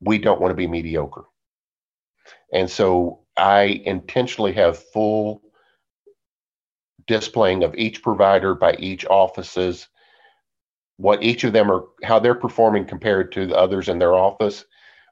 we 0.00 0.18
don't 0.18 0.40
want 0.40 0.52
to 0.52 0.56
be 0.56 0.66
mediocre. 0.66 1.24
And 2.52 2.70
so 2.70 3.20
I 3.40 3.82
intentionally 3.86 4.52
have 4.52 4.78
full 4.78 5.42
displaying 7.06 7.64
of 7.64 7.74
each 7.76 8.02
provider 8.02 8.54
by 8.54 8.74
each 8.74 9.06
office's 9.06 9.88
what 10.98 11.22
each 11.22 11.44
of 11.44 11.54
them 11.54 11.70
are, 11.70 11.84
how 12.04 12.18
they're 12.18 12.34
performing 12.34 12.84
compared 12.84 13.32
to 13.32 13.46
the 13.46 13.56
others 13.56 13.88
in 13.88 13.98
their 13.98 14.14
office. 14.14 14.66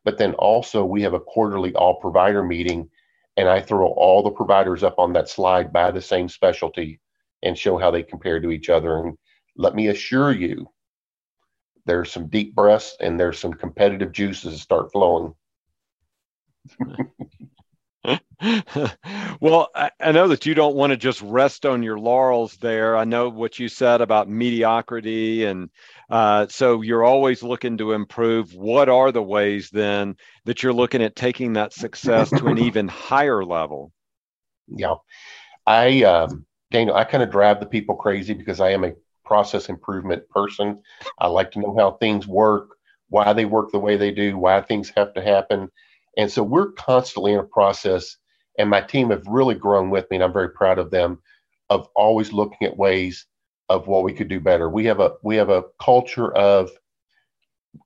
But 0.05 0.19
then 0.19 0.35
also, 0.35 0.85
we 0.85 1.03
have 1.03 1.15
a 1.15 1.21
quarterly 1.21 1.75
all 1.75 1.99
provider 2.01 2.43
meeting, 2.43 2.91
and 3.39 3.49
I 3.49 3.61
throw 3.63 3.89
all 3.89 4.23
the 4.23 4.31
providers 4.31 4.85
up 4.85 4.99
on 4.99 5.15
that 5.15 5.31
slide 5.31 5.73
by 5.73 5.91
the 5.91 6.03
same 6.03 6.29
specialty 6.29 7.01
and 7.43 7.57
show 7.57 7.79
how 7.79 7.91
they 7.91 8.03
compare 8.03 8.41
to 8.41 8.51
each 8.51 8.69
other. 8.69 8.99
And 8.99 9.17
let 9.57 9.75
me 9.75 9.89
assure 9.89 10.33
you, 10.33 10.69
there's 11.87 12.13
some 12.13 12.29
deep 12.29 12.55
breaths 12.55 12.97
and 13.01 13.19
there's 13.19 13.39
some 13.39 13.55
competitive 13.55 14.13
juices 14.13 14.61
start 14.61 14.93
flowing. 14.93 15.35
well, 19.41 19.69
I, 19.75 19.91
I, 20.01 20.13
know 20.13 20.29
that 20.29 20.47
you 20.47 20.55
don't 20.55 20.77
want 20.77 20.91
to 20.91 20.97
just 20.97 21.21
rest 21.23 21.67
on 21.67 21.83
your 21.83 21.99
laurels 21.99 22.57
there. 22.57 22.97
I 22.97 23.05
know 23.05 23.29
what 23.29 23.59
you 23.59 23.69
said 23.69 24.01
about 24.01 24.29
mediocrity. 24.29 25.45
And 25.45 25.71
uh, 26.09 26.47
so 26.49 26.83
you're 26.83 27.05
always 27.05 27.43
looking 27.43 27.79
to 27.79 27.93
improve. 27.93 28.55
What 28.55 28.89
are 28.89 29.11
the 29.11 29.23
ways 29.23 29.71
then 29.71 30.17
that 30.45 30.63
you're 30.63 30.73
looking 30.73 31.03
at 31.03 31.17
taking 31.17 31.55
that 31.55 31.73
success 31.73 32.31
to 32.31 32.47
an 32.47 32.59
even 32.65 32.87
higher 32.87 33.45
level? 33.45 33.93
Yeah. 34.69 34.97
I, 35.67 36.03
um, 36.05 36.47
Daniel, 36.71 36.97
I 36.97 37.05
kind 37.05 37.23
of 37.23 37.31
drive 37.31 37.61
the 37.61 37.67
people 37.67 37.97
crazy 37.97 38.35
because 38.35 38.61
I 38.61 38.71
am 38.71 38.85
a 38.85 38.93
process 39.25 39.69
improvement 39.69 40.29
person. 40.31 40.83
I 41.19 41.27
like 41.27 41.51
to 41.53 41.61
know 41.61 41.77
how 41.77 41.93
things 41.93 42.27
work, 42.27 42.77
why 43.09 43.33
they 43.33 43.45
work 43.45 43.73
the 43.73 43.79
way 43.79 43.97
they 43.97 44.13
do, 44.13 44.39
why 44.39 44.61
things 44.63 44.93
have 44.97 45.15
to 45.15 45.23
happen. 45.23 45.71
And 46.19 46.31
so 46.33 46.45
we're 46.45 46.73
constantly 46.73 47.35
in 47.35 47.41
a 47.41 47.45
process, 47.45 48.19
and 48.59 48.71
my 48.71 48.83
team 48.83 49.11
have 49.11 49.27
really 49.29 49.57
grown 49.57 49.91
with 49.91 50.11
me, 50.11 50.19
and 50.19 50.25
I'm 50.25 50.35
very 50.35 50.51
proud 50.51 50.79
of 50.81 50.93
them, 50.93 51.21
of 51.71 51.89
always 51.97 52.33
looking 52.35 52.69
at 52.69 52.79
ways 52.79 53.27
of 53.71 53.89
what 53.89 54.05
we 54.05 54.15
could 54.15 54.29
do 54.29 54.41
better. 54.41 54.71
We 54.71 54.87
have 54.87 55.01
a 55.01 55.15
we 55.25 55.37
have 55.37 55.51
a 55.51 55.65
culture 55.83 56.33
of 56.37 56.71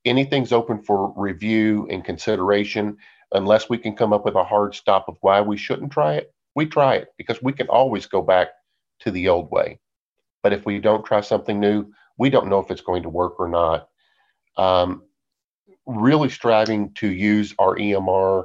anything's 0.06 0.52
open 0.52 0.82
for 0.82 1.14
review 1.16 1.88
and 1.90 2.04
consideration 2.04 2.98
unless 3.32 3.70
we 3.70 3.78
can 3.78 3.96
come 3.96 4.14
up 4.14 4.24
with 4.26 4.36
a 4.36 4.44
hard 4.44 4.74
stop 4.74 5.06
of 5.08 5.18
why 5.22 5.42
we 5.42 5.58
shouldn't 5.58 5.92
try 5.92 6.14
it. 6.14 6.32
We 6.56 6.66
try 6.66 6.96
it 6.96 7.08
because 7.18 7.42
we 7.42 7.54
can 7.54 7.68
always 7.68 8.06
go 8.06 8.22
back 8.22 8.48
to 9.02 9.12
the 9.12 9.28
old 9.30 9.50
way. 9.52 9.80
But 10.42 10.54
if 10.54 10.66
we 10.66 10.80
don't 10.80 11.06
try 11.06 11.22
something 11.22 11.60
new, 11.60 11.86
we 12.18 12.30
don't 12.30 12.48
know 12.48 12.60
if 12.60 12.70
it's 12.70 12.82
going 12.82 13.04
to 13.04 13.10
work 13.10 13.40
or 13.40 13.48
not. 13.48 13.88
Um, 14.58 15.04
really 15.86 16.28
striving 16.28 16.92
to 16.94 17.08
use 17.08 17.54
our 17.58 17.76
EMR 17.76 18.44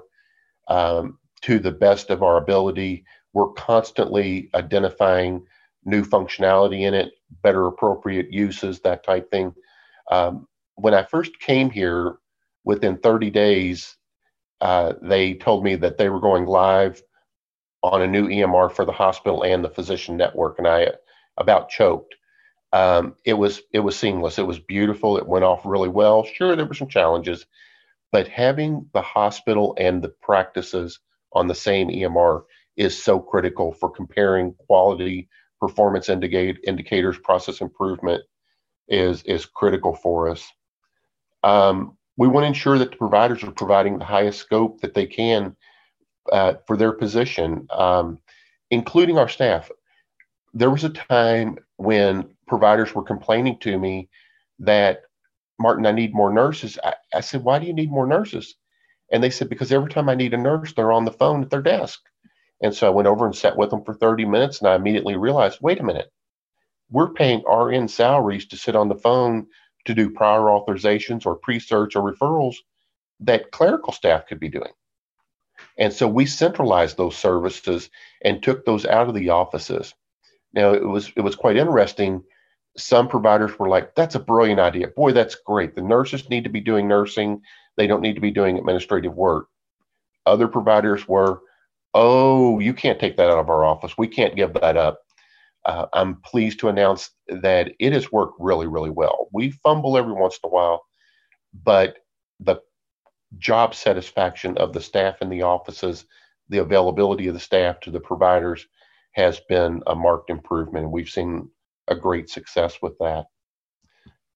um, 0.68 1.18
to 1.42 1.60
the 1.60 1.72
best 1.72 2.10
of 2.10 2.24
our 2.24 2.38
ability. 2.38 3.06
We're 3.34 3.50
constantly 3.54 4.50
identifying 4.56 5.46
new 5.86 6.04
functionality 6.04 6.82
in 6.82 6.94
it, 6.94 7.14
better 7.44 7.68
appropriate 7.68 8.32
uses, 8.32 8.82
that 8.82 9.04
type 9.04 9.30
thing. 9.32 9.54
Um, 10.12 10.48
when 10.76 10.94
I 10.94 11.04
first 11.04 11.40
came 11.40 11.70
here, 11.70 12.18
within 12.64 12.98
30 12.98 13.30
days, 13.30 13.96
uh, 14.60 14.94
they 15.02 15.36
told 15.36 15.64
me 15.64 15.76
that 15.76 15.98
they 15.98 16.10
were 16.10 16.20
going 16.20 16.46
live 16.46 17.02
on 17.82 18.02
a 18.02 18.08
new 18.08 18.28
EMR 18.28 18.72
for 18.72 18.84
the 18.84 18.92
hospital 18.92 19.44
and 19.44 19.64
the 19.64 19.70
physician 19.70 20.18
network, 20.18 20.58
and 20.58 20.68
I 20.68 20.90
about 21.38 21.70
choked. 21.70 22.16
Um, 22.74 23.16
it 23.26 23.34
was 23.34 23.62
it 23.72 23.80
was 23.80 23.98
seamless. 23.98 24.38
It 24.38 24.48
was 24.48 24.60
beautiful. 24.60 25.18
It 25.18 25.28
went 25.28 25.46
off 25.46 25.66
really 25.66 25.90
well. 25.90 26.24
Sure, 26.26 26.56
there 26.56 26.66
were 26.66 26.74
some 26.74 26.90
challenges, 26.90 27.46
but 28.12 28.28
having 28.28 28.90
the 28.94 29.02
hospital 29.02 29.76
and 29.80 30.02
the 30.02 30.10
practices 30.10 31.00
on 31.34 31.48
the 31.48 31.56
same 31.56 31.90
EMR 31.90 32.44
is 32.76 33.02
so 33.02 33.20
critical 33.20 33.74
for 33.74 33.90
comparing 33.90 34.54
quality, 34.54 35.30
performance 35.60 36.10
indicate, 36.10 36.58
indicators, 36.66 37.18
process 37.20 37.62
improvement 37.62 38.24
is 38.88 39.24
is 39.24 39.46
critical 39.46 39.96
for 39.96 40.30
us. 40.30 40.46
Um, 41.44 41.98
we 42.18 42.28
want 42.28 42.44
to 42.44 42.48
ensure 42.48 42.78
that 42.80 42.92
the 42.92 42.98
providers 42.98 43.44
are 43.44 43.52
providing 43.52 43.98
the 43.98 44.06
highest 44.06 44.40
scope 44.40 44.82
that 44.82 44.94
they 44.94 45.06
can 45.06 45.56
uh, 46.32 46.56
for 46.66 46.76
their 46.76 46.92
position, 46.92 47.68
um, 47.72 48.20
including 48.72 49.18
our 49.18 49.30
staff. 49.30 49.70
There 50.54 50.72
was 50.72 50.84
a 50.84 50.90
time 50.90 51.60
when 51.78 52.30
providers 52.48 52.94
were 52.94 53.04
complaining 53.04 53.60
to 53.60 53.78
me 53.78 54.10
that, 54.60 55.02
Martin, 55.60 55.86
I 55.86 55.92
need 55.92 56.14
more 56.14 56.32
nurses. 56.32 56.78
I, 56.84 56.96
I 57.14 57.22
said, 57.22 57.44
Why 57.44 57.60
do 57.60 57.68
you 57.68 57.74
need 57.74 57.92
more 57.92 58.08
nurses? 58.08 58.56
And 59.12 59.24
they 59.24 59.30
said, 59.30 59.50
Because 59.50 59.72
every 59.72 59.90
time 59.90 60.10
I 60.10 60.16
need 60.16 60.34
a 60.34 60.38
nurse, 60.38 60.74
they're 60.74 60.92
on 60.92 61.06
the 61.06 61.12
phone 61.12 61.44
at 61.44 61.50
their 61.50 61.62
desk. 61.62 62.02
And 62.62 62.74
so 62.74 62.88
I 62.88 62.92
went 62.92 63.08
over 63.08 63.26
and 63.26 63.36
sat 63.36 63.56
with 63.56 63.70
them 63.70 63.84
for 63.84 63.94
30 63.94 64.26
minutes, 64.26 64.60
and 64.60 64.68
I 64.68 64.76
immediately 64.76 65.16
realized 65.16 65.60
wait 65.62 65.80
a 65.80 65.84
minute, 65.84 66.12
we're 66.90 67.14
paying 67.14 67.44
RN 67.46 67.88
salaries 67.88 68.48
to 68.48 68.58
sit 68.58 68.76
on 68.76 68.90
the 68.90 68.96
phone 68.96 69.48
to 69.86 69.94
do 69.94 70.10
prior 70.10 70.42
authorizations 70.42 71.26
or 71.26 71.36
pre 71.36 71.60
search 71.60 71.96
or 71.96 72.12
referrals 72.12 72.56
that 73.20 73.52
clerical 73.52 73.94
staff 73.94 74.28
could 74.28 74.40
be 74.40 74.50
doing. 74.50 74.72
And 75.78 75.92
so 75.94 76.08
we 76.08 76.26
centralized 76.26 76.98
those 76.98 77.18
services 77.18 77.90
and 78.24 78.42
took 78.42 78.66
those 78.66 78.86
out 78.86 79.08
of 79.10 79.16
the 79.16 79.30
offices. 79.30 79.94
Now 80.54 80.74
it 80.74 80.88
was 80.88 81.12
it 81.16 81.22
was 81.22 81.36
quite 81.36 81.58
interesting. 81.58 82.24
Some 82.78 83.08
providers 83.08 83.58
were 83.58 83.70
like, 83.70 83.96
"That's 83.96 84.16
a 84.16 84.20
brilliant 84.20 84.60
idea. 84.60 84.88
Boy, 84.88 85.12
that's 85.12 85.36
great. 85.36 85.76
The 85.76 85.82
nurses 85.82 86.30
need 86.30 86.44
to 86.44 86.50
be 86.50 86.62
doing 86.62 86.88
nursing. 86.88 87.42
They 87.76 87.88
don't 87.88 88.02
need 88.02 88.16
to 88.16 88.22
be 88.22 88.32
doing 88.32 88.58
administrative 88.58 89.16
work." 89.16 89.48
Other 90.26 90.48
providers 90.48 91.08
were, 91.08 91.42
"Oh, 91.94 92.60
you 92.60 92.74
can't 92.74 93.00
take 93.00 93.18
that 93.18 93.30
out 93.30 93.40
of 93.40 93.50
our 93.50 93.66
office. 93.66 93.98
We 93.98 94.08
can't 94.08 94.36
give 94.36 94.54
that 94.54 94.78
up." 94.78 95.00
Uh, 95.66 95.88
I'm 95.92 96.22
pleased 96.22 96.60
to 96.60 96.70
announce 96.70 97.10
that 97.28 97.74
it 97.80 97.94
has 97.94 98.12
worked 98.12 98.40
really, 98.40 98.68
really 98.68 98.90
well. 98.90 99.28
We 99.34 99.52
fumble 99.52 99.98
every 99.98 100.14
once 100.14 100.40
in 100.42 100.48
a 100.48 100.52
while, 100.52 100.86
but 101.54 101.98
the 102.40 102.62
job 103.38 103.76
satisfaction 103.76 104.58
of 104.58 104.72
the 104.72 104.82
staff 104.82 105.22
in 105.22 105.30
the 105.30 105.42
offices, 105.42 106.06
the 106.48 106.60
availability 106.60 107.28
of 107.28 107.34
the 107.34 107.40
staff 107.40 107.80
to 107.82 107.92
the 107.92 108.00
providers 108.00 108.66
has 109.12 109.42
been 109.50 109.82
a 109.88 109.96
marked 109.96 110.30
improvement. 110.30 110.86
And 110.86 110.94
we've 110.94 111.10
seen 111.10 111.50
a 111.88 111.96
great 111.96 112.30
success 112.30 112.80
with 112.82 112.98
that. 113.00 113.26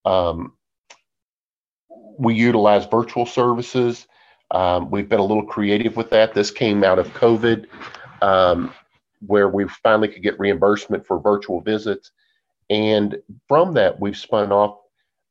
Um, 0.04 0.54
we 2.18 2.34
utilize 2.34 2.86
virtual 2.86 3.26
services. 3.26 4.06
Um, 4.50 4.90
we've 4.90 5.08
been 5.08 5.20
a 5.20 5.24
little 5.24 5.46
creative 5.46 5.96
with 5.96 6.10
that. 6.10 6.34
This 6.34 6.50
came 6.50 6.84
out 6.84 6.98
of 6.98 7.08
COVID, 7.14 7.66
um, 8.20 8.72
where 9.26 9.48
we 9.48 9.66
finally 9.82 10.08
could 10.08 10.22
get 10.22 10.38
reimbursement 10.38 11.06
for 11.06 11.20
virtual 11.20 11.60
visits. 11.60 12.10
And 12.70 13.16
from 13.48 13.74
that, 13.74 14.00
we've 14.00 14.16
spun 14.16 14.52
off. 14.52 14.78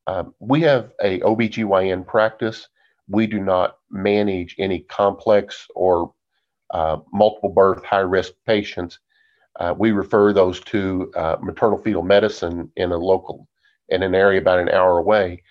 Um, 0.08 0.34
we 0.40 0.62
have 0.62 0.92
a 1.02 1.20
OBGYN 1.20 2.08
practice 2.08 2.68
we 3.12 3.28
do 3.28 3.40
not 3.40 3.78
manage 3.90 4.56
any 4.58 4.80
complex 4.80 5.68
or 5.76 6.14
uh, 6.74 6.98
multiple 7.12 7.50
birth 7.50 7.84
high 7.84 8.00
risk 8.00 8.32
patients. 8.48 9.00
Uh, 9.60 9.74
we 9.78 9.92
refer 9.92 10.34
those 10.34 10.60
to 10.62 11.12
uh, 11.16 11.38
maternal 11.42 11.78
fetal 11.78 12.04
medicine 12.04 12.72
in 12.76 12.92
a 12.92 12.98
local, 12.98 13.48
in 13.90 14.04
an 14.04 14.16
area 14.16 14.40
about 14.40 14.60
an 14.60 14.70
hour 14.70 14.98
away. 14.98 15.44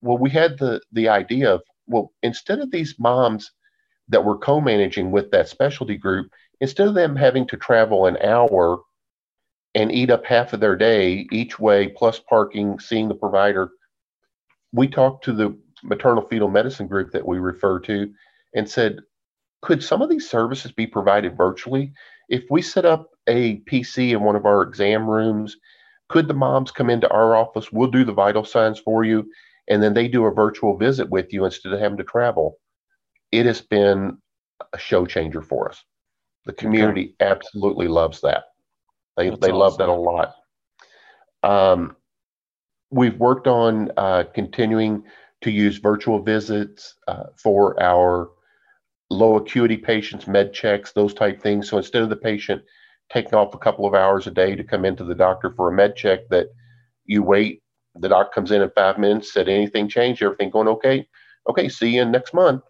Well, 0.00 0.18
we 0.18 0.30
had 0.30 0.58
the 0.58 0.80
the 0.92 1.08
idea 1.08 1.54
of 1.54 1.62
well, 1.86 2.12
instead 2.22 2.60
of 2.60 2.70
these 2.70 2.94
moms 2.98 3.52
that 4.08 4.24
were 4.24 4.38
co-managing 4.38 5.10
with 5.10 5.30
that 5.30 5.48
specialty 5.48 5.96
group, 5.96 6.30
instead 6.60 6.86
of 6.88 6.94
them 6.94 7.16
having 7.16 7.46
to 7.48 7.56
travel 7.56 8.06
an 8.06 8.16
hour 8.18 8.80
and 9.74 9.92
eat 9.92 10.10
up 10.10 10.24
half 10.24 10.52
of 10.52 10.60
their 10.60 10.76
day 10.76 11.26
each 11.32 11.58
way, 11.58 11.88
plus 11.88 12.18
parking, 12.18 12.78
seeing 12.78 13.08
the 13.08 13.14
provider, 13.14 13.70
we 14.72 14.88
talked 14.88 15.24
to 15.24 15.32
the 15.32 15.56
maternal 15.82 16.26
fetal 16.26 16.48
medicine 16.48 16.86
group 16.86 17.12
that 17.12 17.26
we 17.26 17.38
refer 17.38 17.78
to 17.80 18.12
and 18.54 18.68
said, 18.68 18.98
could 19.62 19.82
some 19.82 20.02
of 20.02 20.08
these 20.08 20.28
services 20.28 20.72
be 20.72 20.86
provided 20.86 21.36
virtually? 21.36 21.92
If 22.28 22.44
we 22.50 22.62
set 22.62 22.84
up 22.84 23.10
a 23.26 23.60
PC 23.60 24.10
in 24.10 24.22
one 24.22 24.36
of 24.36 24.46
our 24.46 24.62
exam 24.62 25.08
rooms, 25.08 25.56
could 26.08 26.28
the 26.28 26.34
moms 26.34 26.70
come 26.70 26.90
into 26.90 27.10
our 27.10 27.36
office? 27.36 27.72
We'll 27.72 27.90
do 27.90 28.04
the 28.04 28.12
vital 28.12 28.44
signs 28.44 28.78
for 28.78 29.04
you, 29.04 29.28
and 29.68 29.82
then 29.82 29.94
they 29.94 30.08
do 30.08 30.26
a 30.26 30.34
virtual 30.34 30.76
visit 30.76 31.08
with 31.10 31.32
you 31.32 31.44
instead 31.44 31.72
of 31.72 31.80
having 31.80 31.98
to 31.98 32.04
travel. 32.04 32.58
It 33.32 33.46
has 33.46 33.60
been 33.60 34.18
a 34.72 34.78
show 34.78 35.06
changer 35.06 35.42
for 35.42 35.68
us. 35.68 35.82
The 36.44 36.52
community 36.52 37.14
okay. 37.20 37.30
absolutely 37.30 37.88
loves 37.88 38.20
that. 38.20 38.44
They, 39.16 39.30
they 39.30 39.34
awesome. 39.34 39.54
love 39.56 39.78
that 39.78 39.88
a 39.88 39.92
lot. 39.92 40.34
Um, 41.42 41.96
we've 42.90 43.18
worked 43.18 43.48
on 43.48 43.90
uh, 43.96 44.24
continuing 44.32 45.04
to 45.42 45.50
use 45.50 45.78
virtual 45.78 46.22
visits 46.22 46.94
uh, 47.08 47.24
for 47.36 47.80
our 47.82 48.30
low 49.10 49.36
acuity 49.36 49.76
patients, 49.76 50.26
med 50.26 50.52
checks, 50.52 50.92
those 50.92 51.14
type 51.14 51.42
things. 51.42 51.68
So 51.68 51.78
instead 51.78 52.02
of 52.02 52.08
the 52.08 52.16
patient 52.16 52.62
taking 53.12 53.34
off 53.34 53.54
a 53.54 53.58
couple 53.58 53.86
of 53.86 53.94
hours 53.94 54.26
a 54.26 54.30
day 54.30 54.56
to 54.56 54.64
come 54.64 54.84
into 54.84 55.04
the 55.04 55.14
doctor 55.14 55.52
for 55.56 55.68
a 55.68 55.72
med 55.72 55.96
check, 55.96 56.28
that 56.30 56.48
you 57.04 57.22
wait, 57.22 57.62
the 57.94 58.08
doc 58.08 58.34
comes 58.34 58.50
in 58.50 58.62
in 58.62 58.70
five 58.70 58.98
minutes, 58.98 59.32
said 59.32 59.48
anything 59.48 59.88
changed, 59.88 60.22
everything 60.22 60.50
going 60.50 60.68
okay? 60.68 61.06
Okay, 61.48 61.68
see 61.68 61.96
you 61.96 62.02
in 62.02 62.10
next 62.10 62.34
month. 62.34 62.62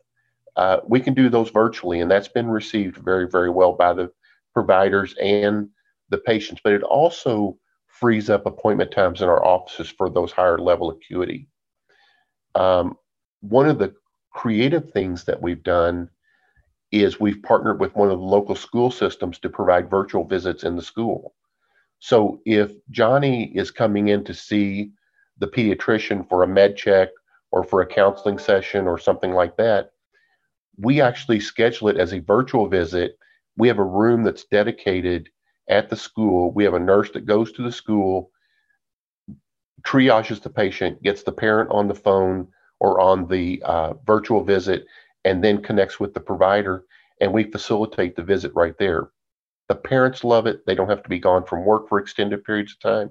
Uh, 0.56 0.78
we 0.86 1.00
can 1.00 1.14
do 1.14 1.28
those 1.28 1.50
virtually, 1.50 2.00
and 2.00 2.10
that's 2.10 2.28
been 2.28 2.48
received 2.48 2.96
very, 2.98 3.28
very 3.28 3.50
well 3.50 3.72
by 3.72 3.92
the 3.92 4.10
providers 4.54 5.14
and 5.20 5.68
the 6.08 6.18
patients. 6.18 6.60
But 6.62 6.72
it 6.72 6.82
also 6.82 7.58
frees 7.88 8.30
up 8.30 8.46
appointment 8.46 8.90
times 8.90 9.22
in 9.22 9.28
our 9.28 9.44
offices 9.44 9.88
for 9.88 10.10
those 10.10 10.32
higher 10.32 10.58
level 10.58 10.90
acuity. 10.90 11.48
Um, 12.54 12.96
one 13.40 13.68
of 13.68 13.78
the 13.78 13.94
creative 14.32 14.90
things 14.92 15.24
that 15.24 15.40
we've 15.40 15.62
done 15.62 16.10
is 16.92 17.20
we've 17.20 17.42
partnered 17.42 17.80
with 17.80 17.94
one 17.96 18.10
of 18.10 18.18
the 18.18 18.24
local 18.24 18.54
school 18.54 18.90
systems 18.90 19.38
to 19.40 19.48
provide 19.48 19.90
virtual 19.90 20.24
visits 20.24 20.64
in 20.64 20.76
the 20.76 20.82
school. 20.82 21.34
So 21.98 22.40
if 22.44 22.72
Johnny 22.90 23.52
is 23.56 23.70
coming 23.70 24.08
in 24.08 24.24
to 24.24 24.34
see 24.34 24.92
the 25.38 25.48
pediatrician 25.48 26.28
for 26.28 26.42
a 26.42 26.48
med 26.48 26.76
check 26.76 27.08
or 27.50 27.64
for 27.64 27.80
a 27.80 27.86
counseling 27.86 28.38
session 28.38 28.86
or 28.86 28.98
something 28.98 29.32
like 29.32 29.56
that, 29.56 29.90
we 30.78 31.00
actually 31.00 31.40
schedule 31.40 31.88
it 31.88 31.96
as 31.96 32.12
a 32.12 32.20
virtual 32.20 32.68
visit. 32.68 33.18
We 33.56 33.68
have 33.68 33.78
a 33.78 33.84
room 33.84 34.22
that's 34.22 34.44
dedicated 34.44 35.28
at 35.68 35.88
the 35.88 35.96
school. 35.96 36.52
We 36.52 36.64
have 36.64 36.74
a 36.74 36.78
nurse 36.78 37.10
that 37.12 37.26
goes 37.26 37.52
to 37.52 37.62
the 37.62 37.72
school, 37.72 38.30
triages 39.82 40.40
the 40.40 40.50
patient, 40.50 41.02
gets 41.02 41.22
the 41.22 41.32
parent 41.32 41.70
on 41.70 41.88
the 41.88 41.94
phone 41.94 42.48
or 42.78 43.00
on 43.00 43.26
the 43.28 43.62
uh, 43.64 43.94
virtual 44.06 44.44
visit, 44.44 44.86
and 45.26 45.42
then 45.42 45.60
connects 45.60 46.00
with 46.00 46.14
the 46.14 46.20
provider. 46.20 46.84
And 47.20 47.32
we 47.32 47.50
facilitate 47.50 48.14
the 48.14 48.22
visit 48.22 48.52
right 48.54 48.74
there. 48.78 49.10
The 49.68 49.74
parents 49.74 50.22
love 50.22 50.46
it. 50.46 50.64
They 50.64 50.74
don't 50.74 50.88
have 50.88 51.02
to 51.02 51.08
be 51.08 51.18
gone 51.18 51.44
from 51.44 51.64
work 51.64 51.88
for 51.88 51.98
extended 51.98 52.44
periods 52.44 52.72
of 52.72 52.80
time. 52.80 53.10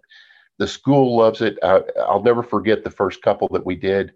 The 0.58 0.68
school 0.68 1.18
loves 1.18 1.42
it. 1.42 1.60
I, 1.62 1.82
I'll 2.00 2.24
never 2.24 2.42
forget 2.42 2.84
the 2.84 2.90
first 2.90 3.22
couple 3.22 3.50
that 3.50 3.66
we 3.66 3.76
did. 3.76 4.14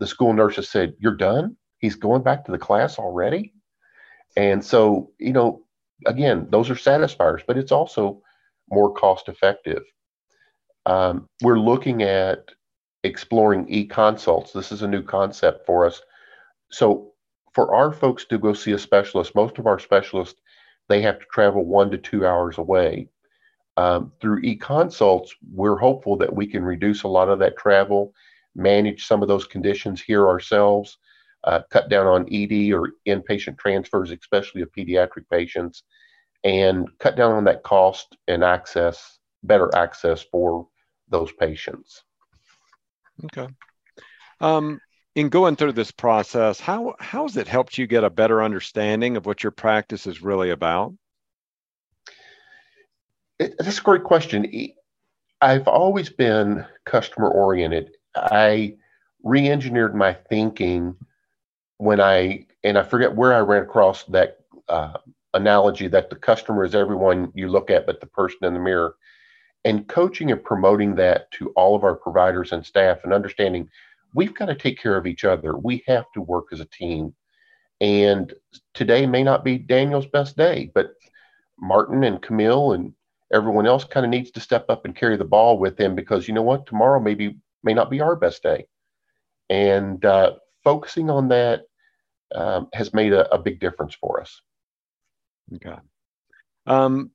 The 0.00 0.06
school 0.06 0.32
nurses 0.32 0.68
said, 0.68 0.94
You're 0.98 1.16
done? 1.16 1.56
He's 1.78 1.94
going 1.94 2.22
back 2.22 2.44
to 2.44 2.52
the 2.52 2.58
class 2.58 2.98
already? 2.98 3.54
And 4.36 4.64
so, 4.64 5.12
you 5.18 5.32
know, 5.32 5.62
again, 6.06 6.48
those 6.50 6.70
are 6.70 6.76
satisfiers, 6.76 7.42
but 7.46 7.56
it's 7.56 7.72
also 7.72 8.22
more 8.68 8.92
cost 8.92 9.28
effective. 9.28 9.82
Um, 10.86 11.26
we're 11.42 11.58
looking 11.58 12.02
at 12.02 12.50
exploring 13.04 13.68
e 13.68 13.86
consults. 13.86 14.52
This 14.52 14.72
is 14.72 14.82
a 14.82 14.88
new 14.88 15.02
concept 15.02 15.66
for 15.66 15.86
us. 15.86 16.00
So, 16.70 17.12
for 17.52 17.74
our 17.74 17.92
folks 17.92 18.24
to 18.26 18.38
go 18.38 18.52
see 18.52 18.72
a 18.72 18.78
specialist, 18.78 19.34
most 19.34 19.58
of 19.58 19.66
our 19.66 19.78
specialists 19.78 20.40
they 20.88 21.00
have 21.02 21.20
to 21.20 21.26
travel 21.26 21.64
one 21.64 21.90
to 21.90 21.98
two 21.98 22.26
hours 22.26 22.58
away. 22.58 23.08
Um, 23.76 24.12
through 24.20 24.40
e 24.40 24.56
consults, 24.56 25.34
we're 25.52 25.76
hopeful 25.76 26.16
that 26.16 26.34
we 26.34 26.46
can 26.46 26.64
reduce 26.64 27.04
a 27.04 27.08
lot 27.08 27.28
of 27.28 27.38
that 27.38 27.56
travel, 27.56 28.12
manage 28.56 29.06
some 29.06 29.22
of 29.22 29.28
those 29.28 29.46
conditions 29.46 30.02
here 30.02 30.26
ourselves, 30.26 30.98
uh, 31.44 31.60
cut 31.70 31.88
down 31.88 32.06
on 32.06 32.28
ED 32.30 32.72
or 32.72 32.90
inpatient 33.06 33.56
transfers, 33.58 34.10
especially 34.10 34.62
of 34.62 34.72
pediatric 34.72 35.24
patients, 35.30 35.84
and 36.42 36.88
cut 36.98 37.16
down 37.16 37.32
on 37.32 37.44
that 37.44 37.62
cost 37.62 38.16
and 38.26 38.42
access, 38.42 39.18
better 39.44 39.74
access 39.74 40.22
for 40.22 40.66
those 41.08 41.30
patients. 41.32 42.02
Okay. 43.24 43.48
Um, 44.40 44.80
in 45.14 45.28
going 45.28 45.56
through 45.56 45.72
this 45.72 45.90
process, 45.90 46.60
how 46.60 46.94
how 47.00 47.22
has 47.22 47.36
it 47.36 47.48
helped 47.48 47.78
you 47.78 47.86
get 47.86 48.04
a 48.04 48.10
better 48.10 48.42
understanding 48.42 49.16
of 49.16 49.26
what 49.26 49.42
your 49.42 49.50
practice 49.50 50.06
is 50.06 50.22
really 50.22 50.50
about? 50.50 50.94
It, 53.38 53.54
that's 53.58 53.78
a 53.78 53.82
great 53.82 54.04
question. 54.04 54.46
I've 55.40 55.66
always 55.66 56.10
been 56.10 56.64
customer 56.84 57.30
oriented. 57.30 57.92
I 58.14 58.76
re-engineered 59.22 59.94
my 59.94 60.14
thinking 60.14 60.96
when 61.78 62.00
I 62.00 62.46
and 62.62 62.78
I 62.78 62.82
forget 62.82 63.14
where 63.14 63.34
I 63.34 63.40
ran 63.40 63.62
across 63.62 64.04
that 64.04 64.38
uh, 64.68 64.98
analogy 65.34 65.88
that 65.88 66.10
the 66.10 66.16
customer 66.16 66.64
is 66.64 66.74
everyone 66.74 67.32
you 67.34 67.48
look 67.48 67.70
at 67.70 67.86
but 67.86 68.00
the 68.00 68.06
person 68.06 68.44
in 68.44 68.54
the 68.54 68.60
mirror 68.60 68.96
and 69.64 69.88
coaching 69.88 70.30
and 70.30 70.42
promoting 70.42 70.94
that 70.94 71.30
to 71.32 71.50
all 71.50 71.76
of 71.76 71.84
our 71.84 71.94
providers 71.94 72.52
and 72.52 72.64
staff 72.64 73.00
and 73.04 73.12
understanding 73.12 73.68
we've 74.14 74.34
got 74.34 74.46
to 74.46 74.54
take 74.54 74.80
care 74.80 74.96
of 74.96 75.06
each 75.06 75.24
other. 75.24 75.56
We 75.56 75.82
have 75.86 76.06
to 76.14 76.20
work 76.20 76.46
as 76.52 76.60
a 76.60 76.66
team. 76.66 77.14
And 77.80 78.32
today 78.74 79.06
may 79.06 79.22
not 79.22 79.44
be 79.44 79.58
Daniel's 79.58 80.06
best 80.06 80.36
day, 80.36 80.70
but 80.74 80.92
Martin 81.58 82.04
and 82.04 82.20
Camille 82.20 82.72
and 82.72 82.92
everyone 83.32 83.66
else 83.66 83.84
kind 83.84 84.04
of 84.04 84.10
needs 84.10 84.30
to 84.32 84.40
step 84.40 84.66
up 84.68 84.84
and 84.84 84.96
carry 84.96 85.16
the 85.16 85.24
ball 85.24 85.58
with 85.58 85.76
them 85.76 85.94
because 85.94 86.26
you 86.26 86.34
know 86.34 86.42
what? 86.42 86.66
Tomorrow 86.66 87.00
maybe 87.00 87.36
may 87.62 87.74
not 87.74 87.90
be 87.90 88.00
our 88.00 88.16
best 88.16 88.42
day. 88.42 88.66
And 89.48 90.04
uh, 90.04 90.34
focusing 90.64 91.10
on 91.10 91.28
that 91.28 91.62
um, 92.34 92.68
has 92.72 92.94
made 92.94 93.12
a, 93.12 93.32
a, 93.34 93.38
big 93.38 93.58
difference 93.58 93.94
for 93.94 94.20
us. 94.20 94.40
Okay. 95.56 95.76
Um, 96.66 97.10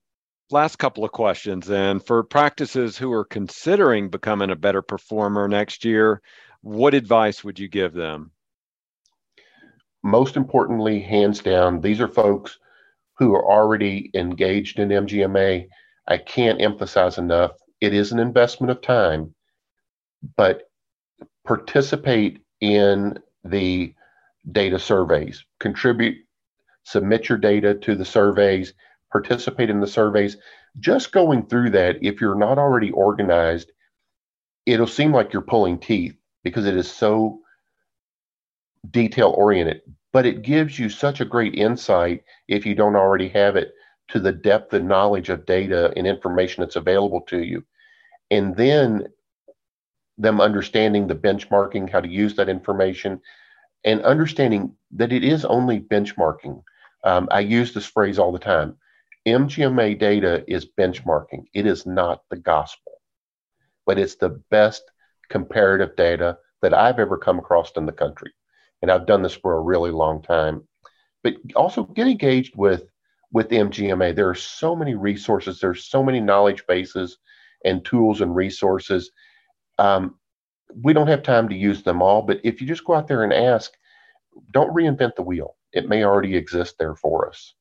last 0.51 0.77
couple 0.77 1.05
of 1.05 1.11
questions 1.11 1.65
then 1.65 1.99
for 1.99 2.23
practices 2.23 2.97
who 2.97 3.11
are 3.13 3.23
considering 3.23 4.09
becoming 4.09 4.49
a 4.51 4.55
better 4.55 4.81
performer 4.81 5.47
next 5.47 5.85
year 5.85 6.21
what 6.65 6.95
advice 6.95 7.43
would 7.43 7.59
you 7.59 7.67
give 7.67 7.93
them? 7.93 8.31
Most 10.03 10.35
importantly, 10.35 10.99
hands 10.99 11.41
down, 11.41 11.79
these 11.79 12.01
are 12.01 12.07
folks 12.07 12.57
who 13.19 13.35
are 13.35 13.45
already 13.45 14.09
engaged 14.15 14.79
in 14.79 14.89
MGMA. 14.89 15.67
I 16.07 16.17
can't 16.17 16.59
emphasize 16.59 17.19
enough, 17.19 17.51
it 17.81 17.93
is 17.93 18.11
an 18.11 18.17
investment 18.17 18.71
of 18.71 18.81
time, 18.81 19.35
but 20.35 20.63
participate 21.45 22.39
in 22.61 23.19
the 23.43 23.93
data 24.51 24.79
surveys, 24.79 25.45
contribute, 25.59 26.17
submit 26.81 27.29
your 27.29 27.37
data 27.37 27.75
to 27.75 27.93
the 27.93 28.05
surveys, 28.05 28.73
participate 29.11 29.69
in 29.69 29.81
the 29.81 29.87
surveys. 29.87 30.37
Just 30.79 31.11
going 31.11 31.45
through 31.45 31.69
that, 31.71 31.97
if 32.01 32.21
you're 32.21 32.33
not 32.33 32.57
already 32.57 32.89
organized, 32.89 33.71
it'll 34.65 34.87
seem 34.87 35.11
like 35.11 35.31
you're 35.31 35.43
pulling 35.43 35.77
teeth 35.77 36.15
because 36.45 36.67
it 36.67 36.77
is 36.77 36.89
so 36.89 37.41
detail 38.91 39.33
oriented, 39.35 39.81
but 40.13 40.27
it 40.27 40.43
gives 40.43 40.77
you 40.79 40.87
such 40.87 41.19
a 41.19 41.25
great 41.25 41.55
insight 41.55 42.23
if 42.47 42.65
you 42.65 42.75
don't 42.75 42.95
already 42.95 43.27
have 43.27 43.57
it 43.57 43.73
to 44.09 44.19
the 44.19 44.31
depth 44.31 44.71
and 44.73 44.87
knowledge 44.87 45.29
of 45.29 45.47
data 45.47 45.91
and 45.97 46.05
information 46.05 46.61
that's 46.61 46.75
available 46.75 47.21
to 47.21 47.39
you. 47.39 47.65
And 48.29 48.55
then 48.55 49.07
them 50.19 50.39
understanding 50.39 51.07
the 51.07 51.15
benchmarking, 51.15 51.89
how 51.89 51.99
to 51.99 52.07
use 52.07 52.35
that 52.35 52.47
information, 52.47 53.19
and 53.83 54.01
understanding 54.03 54.75
that 54.91 55.11
it 55.11 55.23
is 55.23 55.45
only 55.45 55.79
benchmarking. 55.79 56.61
Um, 57.03 57.27
I 57.31 57.39
use 57.39 57.73
this 57.73 57.87
phrase 57.87 58.19
all 58.19 58.31
the 58.31 58.39
time. 58.39 58.77
MGMA 59.27 59.97
data 59.97 60.43
is 60.47 60.67
benchmarking. 60.79 61.45
It 61.55 61.65
is 61.65 61.87
not 61.87 62.21
the 62.29 62.37
gospel, 62.37 62.93
but 63.87 63.97
it's 63.97 64.15
the 64.15 64.41
best 64.51 64.83
comparative 65.29 65.95
data 65.95 66.37
that 66.61 66.73
I've 66.73 66.99
ever 66.99 67.17
come 67.17 67.39
across 67.39 67.71
in 67.75 67.85
the 67.85 67.91
country. 67.91 68.31
And 68.81 68.91
I've 68.91 69.07
done 69.07 69.21
this 69.21 69.35
for 69.35 69.57
a 69.57 69.61
really 69.61 69.91
long 69.91 70.21
time. 70.21 70.67
But 71.23 71.35
also 71.55 71.83
get 71.83 72.07
engaged 72.07 72.55
with 72.55 72.83
with 73.31 73.49
MGMA. 73.49 74.15
There 74.15 74.29
are 74.29 74.35
so 74.35 74.75
many 74.75 74.95
resources, 74.95 75.59
there's 75.59 75.85
so 75.85 76.01
many 76.01 76.21
knowledge 76.21 76.65
bases 76.67 77.17
and 77.65 77.83
tools 77.83 78.21
and 78.21 78.33
resources. 78.35 79.11
Um, 79.77 80.15
we 80.81 80.93
don't 80.93 81.07
have 81.07 81.23
time 81.23 81.49
to 81.49 81.55
use 81.55 81.83
them 81.83 82.01
all, 82.01 82.21
but 82.21 82.39
if 82.43 82.61
you 82.61 82.67
just 82.67 82.85
go 82.85 82.93
out 82.93 83.07
there 83.07 83.23
and 83.23 83.33
ask, 83.33 83.73
don't 84.51 84.73
reinvent 84.73 85.15
the 85.15 85.21
wheel. 85.21 85.55
It 85.73 85.89
may 85.89 86.05
already 86.05 86.35
exist 86.35 86.75
there 86.79 86.95
for 86.95 87.27
us. 87.27 87.53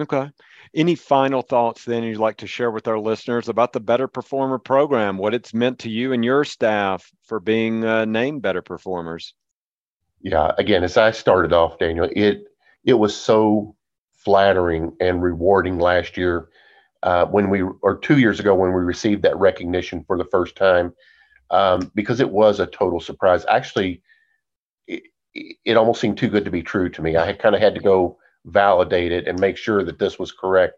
Okay. 0.00 0.28
Any 0.74 0.96
final 0.96 1.42
thoughts 1.42 1.84
then 1.84 2.02
you'd 2.02 2.18
like 2.18 2.38
to 2.38 2.48
share 2.48 2.70
with 2.70 2.88
our 2.88 2.98
listeners 2.98 3.48
about 3.48 3.72
the 3.72 3.80
Better 3.80 4.08
Performer 4.08 4.58
program, 4.58 5.18
what 5.18 5.34
it's 5.34 5.54
meant 5.54 5.78
to 5.80 5.90
you 5.90 6.12
and 6.12 6.24
your 6.24 6.44
staff 6.44 7.12
for 7.22 7.38
being 7.38 7.84
uh, 7.84 8.04
named 8.04 8.42
Better 8.42 8.62
Performers? 8.62 9.34
Yeah, 10.20 10.50
again, 10.58 10.82
as 10.82 10.96
I 10.96 11.12
started 11.12 11.52
off, 11.52 11.78
Daniel, 11.78 12.08
it 12.10 12.44
it 12.84 12.94
was 12.94 13.14
so 13.16 13.76
flattering 14.16 14.96
and 15.00 15.22
rewarding 15.22 15.78
last 15.78 16.16
year 16.16 16.48
uh, 17.02 17.26
when 17.26 17.50
we 17.50 17.62
or 17.62 17.98
two 17.98 18.18
years 18.18 18.40
ago 18.40 18.54
when 18.54 18.72
we 18.72 18.80
received 18.80 19.22
that 19.22 19.36
recognition 19.38 20.02
for 20.06 20.18
the 20.18 20.24
first 20.24 20.56
time 20.56 20.94
um, 21.50 21.92
because 21.94 22.20
it 22.20 22.30
was 22.30 22.58
a 22.58 22.66
total 22.66 23.00
surprise. 23.00 23.44
Actually, 23.48 24.02
it, 24.88 25.02
it 25.34 25.76
almost 25.76 26.00
seemed 26.00 26.16
too 26.16 26.28
good 26.28 26.46
to 26.46 26.50
be 26.50 26.62
true 26.62 26.88
to 26.88 27.02
me. 27.02 27.16
I 27.16 27.34
kind 27.34 27.54
of 27.54 27.60
had 27.60 27.74
to 27.74 27.80
go 27.80 28.18
validate 28.46 29.12
it 29.12 29.26
and 29.26 29.38
make 29.40 29.56
sure 29.56 29.84
that 29.84 29.98
this 29.98 30.18
was 30.18 30.32
correct. 30.32 30.74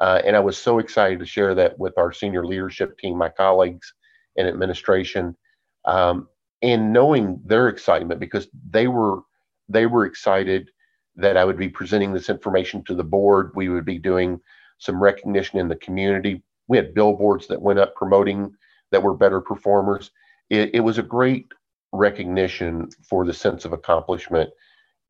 Uh, 0.00 0.20
and 0.24 0.36
I 0.36 0.40
was 0.40 0.58
so 0.58 0.78
excited 0.78 1.18
to 1.20 1.26
share 1.26 1.54
that 1.54 1.78
with 1.78 1.96
our 1.96 2.12
senior 2.12 2.44
leadership 2.44 2.98
team, 2.98 3.16
my 3.16 3.28
colleagues 3.30 3.94
and 4.36 4.46
administration, 4.46 5.36
um, 5.84 6.28
and 6.62 6.92
knowing 6.92 7.40
their 7.44 7.68
excitement 7.68 8.20
because 8.20 8.48
they 8.70 8.88
were 8.88 9.20
they 9.68 9.86
were 9.86 10.04
excited 10.06 10.70
that 11.16 11.36
I 11.36 11.44
would 11.44 11.58
be 11.58 11.68
presenting 11.68 12.12
this 12.12 12.28
information 12.28 12.84
to 12.84 12.94
the 12.94 13.04
board. 13.04 13.52
We 13.54 13.68
would 13.68 13.84
be 13.84 13.98
doing 13.98 14.40
some 14.78 15.02
recognition 15.02 15.58
in 15.58 15.68
the 15.68 15.76
community. 15.76 16.42
We 16.68 16.76
had 16.76 16.94
billboards 16.94 17.46
that 17.48 17.62
went 17.62 17.78
up 17.78 17.94
promoting 17.94 18.54
that 18.92 19.02
were 19.02 19.14
better 19.16 19.40
performers. 19.40 20.10
It, 20.50 20.74
it 20.74 20.80
was 20.80 20.98
a 20.98 21.02
great 21.02 21.46
recognition 21.92 22.90
for 23.08 23.24
the 23.24 23.32
sense 23.32 23.64
of 23.64 23.72
accomplishment 23.72 24.50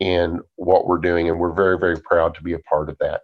in 0.00 0.40
what 0.56 0.86
we're 0.86 0.98
doing. 0.98 1.28
And 1.28 1.38
we're 1.38 1.52
very, 1.52 1.78
very 1.78 2.00
proud 2.00 2.34
to 2.34 2.42
be 2.42 2.52
a 2.52 2.58
part 2.60 2.88
of 2.88 2.98
that. 2.98 3.22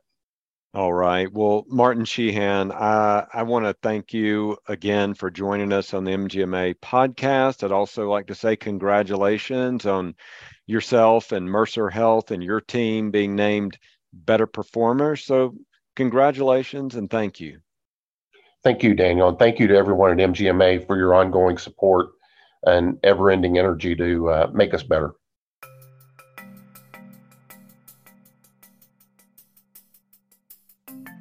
All 0.74 0.92
right. 0.92 1.30
Well, 1.30 1.66
Martin 1.68 2.04
Shehan, 2.04 2.72
I, 2.72 3.26
I 3.30 3.42
want 3.42 3.66
to 3.66 3.76
thank 3.82 4.14
you 4.14 4.56
again 4.68 5.12
for 5.12 5.30
joining 5.30 5.70
us 5.70 5.92
on 5.92 6.04
the 6.04 6.12
MGMA 6.12 6.76
podcast. 6.76 7.62
I'd 7.62 7.72
also 7.72 8.08
like 8.08 8.28
to 8.28 8.34
say 8.34 8.56
congratulations 8.56 9.84
on 9.84 10.14
yourself 10.66 11.32
and 11.32 11.44
Mercer 11.44 11.90
Health 11.90 12.30
and 12.30 12.42
your 12.42 12.62
team 12.62 13.10
being 13.10 13.36
named 13.36 13.76
better 14.14 14.46
performers. 14.46 15.24
So, 15.24 15.54
congratulations 15.94 16.94
and 16.94 17.10
thank 17.10 17.38
you. 17.38 17.60
Thank 18.64 18.82
you, 18.82 18.94
Daniel. 18.94 19.28
And 19.28 19.38
thank 19.38 19.58
you 19.58 19.66
to 19.66 19.76
everyone 19.76 20.18
at 20.18 20.30
MGMA 20.30 20.86
for 20.86 20.96
your 20.96 21.14
ongoing 21.14 21.58
support 21.58 22.12
and 22.64 22.98
ever 23.02 23.30
ending 23.30 23.58
energy 23.58 23.94
to 23.96 24.30
uh, 24.30 24.50
make 24.54 24.72
us 24.72 24.84
better. 24.84 25.12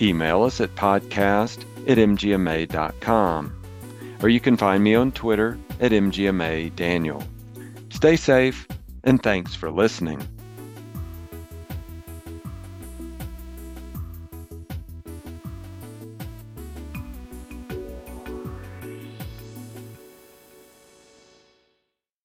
email 0.00 0.42
us 0.42 0.60
at 0.60 0.74
podcast 0.74 1.64
at 1.88 1.98
mgma.com. 1.98 3.60
Or 4.22 4.28
you 4.28 4.40
can 4.40 4.56
find 4.56 4.82
me 4.82 4.94
on 4.94 5.12
Twitter 5.12 5.58
at 5.80 5.92
mgma 5.92 6.74
daniel. 6.74 7.22
Stay 7.90 8.16
safe, 8.16 8.66
and 9.04 9.22
thanks 9.22 9.54
for 9.54 9.70
listening. 9.70 10.26